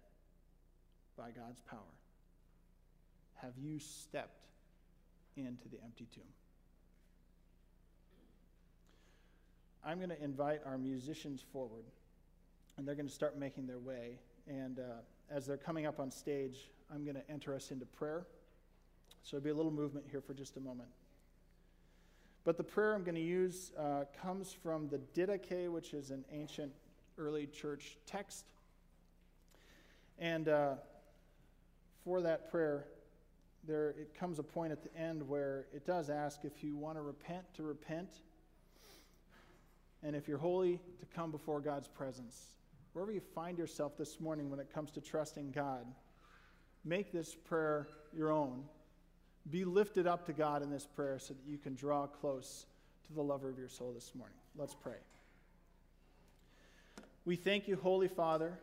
by 1.16 1.30
God's 1.30 1.60
power? 1.68 1.78
Have 3.36 3.52
you 3.58 3.78
stepped 3.78 4.46
into 5.36 5.68
the 5.68 5.78
empty 5.82 6.06
tomb? 6.14 6.24
I'm 9.84 9.98
going 9.98 10.10
to 10.10 10.22
invite 10.22 10.60
our 10.66 10.76
musicians 10.76 11.42
forward, 11.52 11.84
and 12.76 12.86
they're 12.86 12.94
going 12.94 13.08
to 13.08 13.14
start 13.14 13.38
making 13.38 13.66
their 13.66 13.78
way. 13.78 14.18
And 14.46 14.78
uh, 14.78 14.82
as 15.30 15.46
they're 15.46 15.56
coming 15.56 15.86
up 15.86 16.00
on 16.00 16.10
stage, 16.10 16.70
I'm 16.92 17.04
going 17.04 17.16
to 17.16 17.30
enter 17.30 17.54
us 17.54 17.70
into 17.70 17.86
prayer. 17.86 18.26
So 19.22 19.36
there'll 19.36 19.44
be 19.44 19.50
a 19.50 19.54
little 19.54 19.72
movement 19.72 20.06
here 20.10 20.20
for 20.20 20.34
just 20.34 20.56
a 20.56 20.60
moment. 20.60 20.88
But 22.44 22.56
the 22.56 22.64
prayer 22.64 22.94
I'm 22.94 23.04
going 23.04 23.16
to 23.16 23.20
use 23.20 23.70
uh, 23.78 24.04
comes 24.20 24.52
from 24.52 24.88
the 24.88 24.98
Didache, 25.14 25.70
which 25.70 25.92
is 25.92 26.10
an 26.10 26.24
ancient 26.32 26.72
early 27.18 27.46
church 27.46 27.98
text. 28.06 28.46
And 30.18 30.48
uh, 30.48 30.74
for 32.04 32.20
that 32.22 32.50
prayer, 32.50 32.86
there 33.66 33.90
it 33.90 34.14
comes 34.18 34.38
a 34.38 34.42
point 34.42 34.72
at 34.72 34.82
the 34.82 34.94
end 34.98 35.26
where 35.26 35.66
it 35.74 35.86
does 35.86 36.08
ask 36.08 36.44
if 36.44 36.64
you 36.64 36.76
want 36.76 36.96
to 36.96 37.02
repent 37.02 37.44
to 37.54 37.62
repent 37.62 38.08
and 40.02 40.16
if 40.16 40.28
you're 40.28 40.38
holy 40.38 40.80
to 40.98 41.06
come 41.14 41.30
before 41.30 41.60
God's 41.60 41.88
presence. 41.88 42.54
Wherever 42.92 43.12
you 43.12 43.20
find 43.34 43.58
yourself 43.58 43.96
this 43.96 44.18
morning 44.20 44.50
when 44.50 44.58
it 44.58 44.72
comes 44.72 44.90
to 44.92 45.00
trusting 45.00 45.52
God 45.52 45.86
make 46.84 47.12
this 47.12 47.34
prayer 47.34 47.88
your 48.16 48.32
own. 48.32 48.64
Be 49.50 49.64
lifted 49.64 50.06
up 50.06 50.26
to 50.26 50.32
God 50.32 50.62
in 50.62 50.70
this 50.70 50.86
prayer 50.86 51.18
so 51.18 51.34
that 51.34 51.50
you 51.50 51.58
can 51.58 51.74
draw 51.74 52.06
close 52.06 52.66
to 53.06 53.12
the 53.12 53.22
lover 53.22 53.48
of 53.48 53.58
your 53.58 53.68
soul 53.68 53.92
this 53.92 54.14
morning. 54.14 54.36
Let's 54.56 54.74
pray. 54.74 54.98
We 57.24 57.36
thank 57.36 57.68
you 57.68 57.76
holy 57.76 58.08
father 58.08 58.58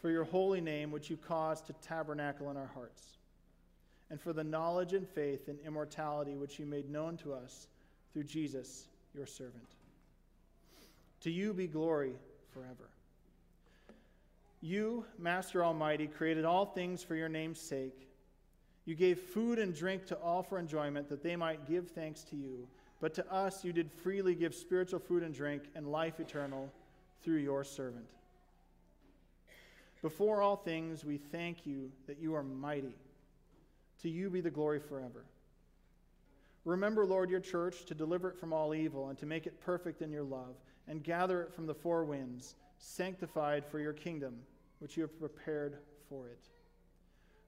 for 0.00 0.10
your 0.10 0.24
holy 0.24 0.60
name 0.60 0.90
which 0.90 1.10
you 1.10 1.16
caused 1.16 1.66
to 1.66 1.72
tabernacle 1.74 2.50
in 2.50 2.56
our 2.56 2.70
hearts 2.74 3.02
and 4.10 4.20
for 4.20 4.32
the 4.32 4.44
knowledge 4.44 4.92
and 4.92 5.06
faith 5.08 5.48
and 5.48 5.58
immortality 5.66 6.36
which 6.36 6.58
you 6.58 6.66
made 6.66 6.90
known 6.90 7.16
to 7.18 7.32
us 7.32 7.66
through 8.12 8.24
Jesus, 8.24 8.86
your 9.14 9.26
servant. 9.26 9.77
To 11.22 11.30
you 11.30 11.52
be 11.52 11.66
glory 11.66 12.12
forever. 12.52 12.90
You, 14.60 15.04
Master 15.18 15.64
Almighty, 15.64 16.06
created 16.06 16.44
all 16.44 16.66
things 16.66 17.02
for 17.02 17.14
your 17.14 17.28
name's 17.28 17.60
sake. 17.60 18.08
You 18.84 18.94
gave 18.94 19.18
food 19.18 19.58
and 19.58 19.74
drink 19.74 20.06
to 20.06 20.16
all 20.16 20.42
for 20.42 20.58
enjoyment, 20.58 21.08
that 21.08 21.22
they 21.22 21.36
might 21.36 21.68
give 21.68 21.90
thanks 21.90 22.24
to 22.24 22.36
you. 22.36 22.66
But 23.00 23.14
to 23.14 23.32
us 23.32 23.64
you 23.64 23.72
did 23.72 23.92
freely 23.92 24.34
give 24.34 24.54
spiritual 24.54 24.98
food 24.98 25.22
and 25.22 25.34
drink 25.34 25.64
and 25.74 25.92
life 25.92 26.18
eternal 26.20 26.72
through 27.22 27.36
your 27.36 27.64
servant. 27.64 28.06
Before 30.02 30.40
all 30.40 30.56
things, 30.56 31.04
we 31.04 31.18
thank 31.18 31.66
you 31.66 31.90
that 32.06 32.18
you 32.18 32.34
are 32.34 32.42
mighty 32.42 32.96
to 34.02 34.08
you 34.08 34.30
be 34.30 34.40
the 34.40 34.50
glory 34.50 34.78
forever. 34.78 35.24
Remember, 36.64 37.04
Lord, 37.04 37.30
your 37.30 37.40
church 37.40 37.84
to 37.86 37.94
deliver 37.94 38.30
it 38.30 38.38
from 38.38 38.52
all 38.52 38.74
evil 38.74 39.08
and 39.08 39.18
to 39.18 39.26
make 39.26 39.46
it 39.46 39.60
perfect 39.60 40.02
in 40.02 40.10
your 40.10 40.22
love, 40.22 40.54
and 40.88 41.04
gather 41.04 41.42
it 41.42 41.52
from 41.52 41.66
the 41.66 41.74
four 41.74 42.04
winds, 42.04 42.56
sanctified 42.78 43.64
for 43.64 43.78
your 43.78 43.92
kingdom, 43.92 44.36
which 44.78 44.96
you 44.96 45.02
have 45.02 45.18
prepared 45.18 45.78
for 46.08 46.28
it. 46.28 46.48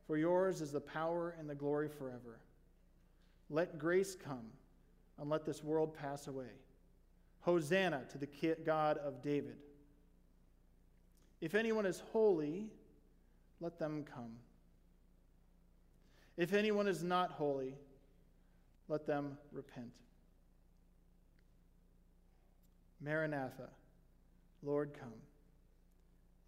For 0.06 0.16
yours 0.16 0.60
is 0.60 0.72
the 0.72 0.80
power 0.80 1.34
and 1.38 1.48
the 1.48 1.54
glory 1.54 1.88
forever. 1.88 2.40
Let 3.48 3.78
grace 3.78 4.14
come, 4.14 4.46
and 5.18 5.30
let 5.30 5.44
this 5.44 5.64
world 5.64 5.94
pass 5.94 6.26
away. 6.26 6.52
Hosanna 7.40 8.02
to 8.10 8.18
the 8.18 8.56
God 8.64 8.98
of 8.98 9.22
David. 9.22 9.56
If 11.40 11.54
anyone 11.54 11.86
is 11.86 12.02
holy, 12.12 12.68
let 13.60 13.78
them 13.78 14.04
come. 14.04 14.36
If 16.36 16.52
anyone 16.52 16.86
is 16.86 17.02
not 17.02 17.32
holy, 17.32 17.74
let 18.88 19.06
them 19.06 19.38
repent. 19.52 19.92
Maranatha, 23.00 23.68
Lord 24.62 24.90
come. 24.98 25.12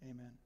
Amen. 0.03 0.42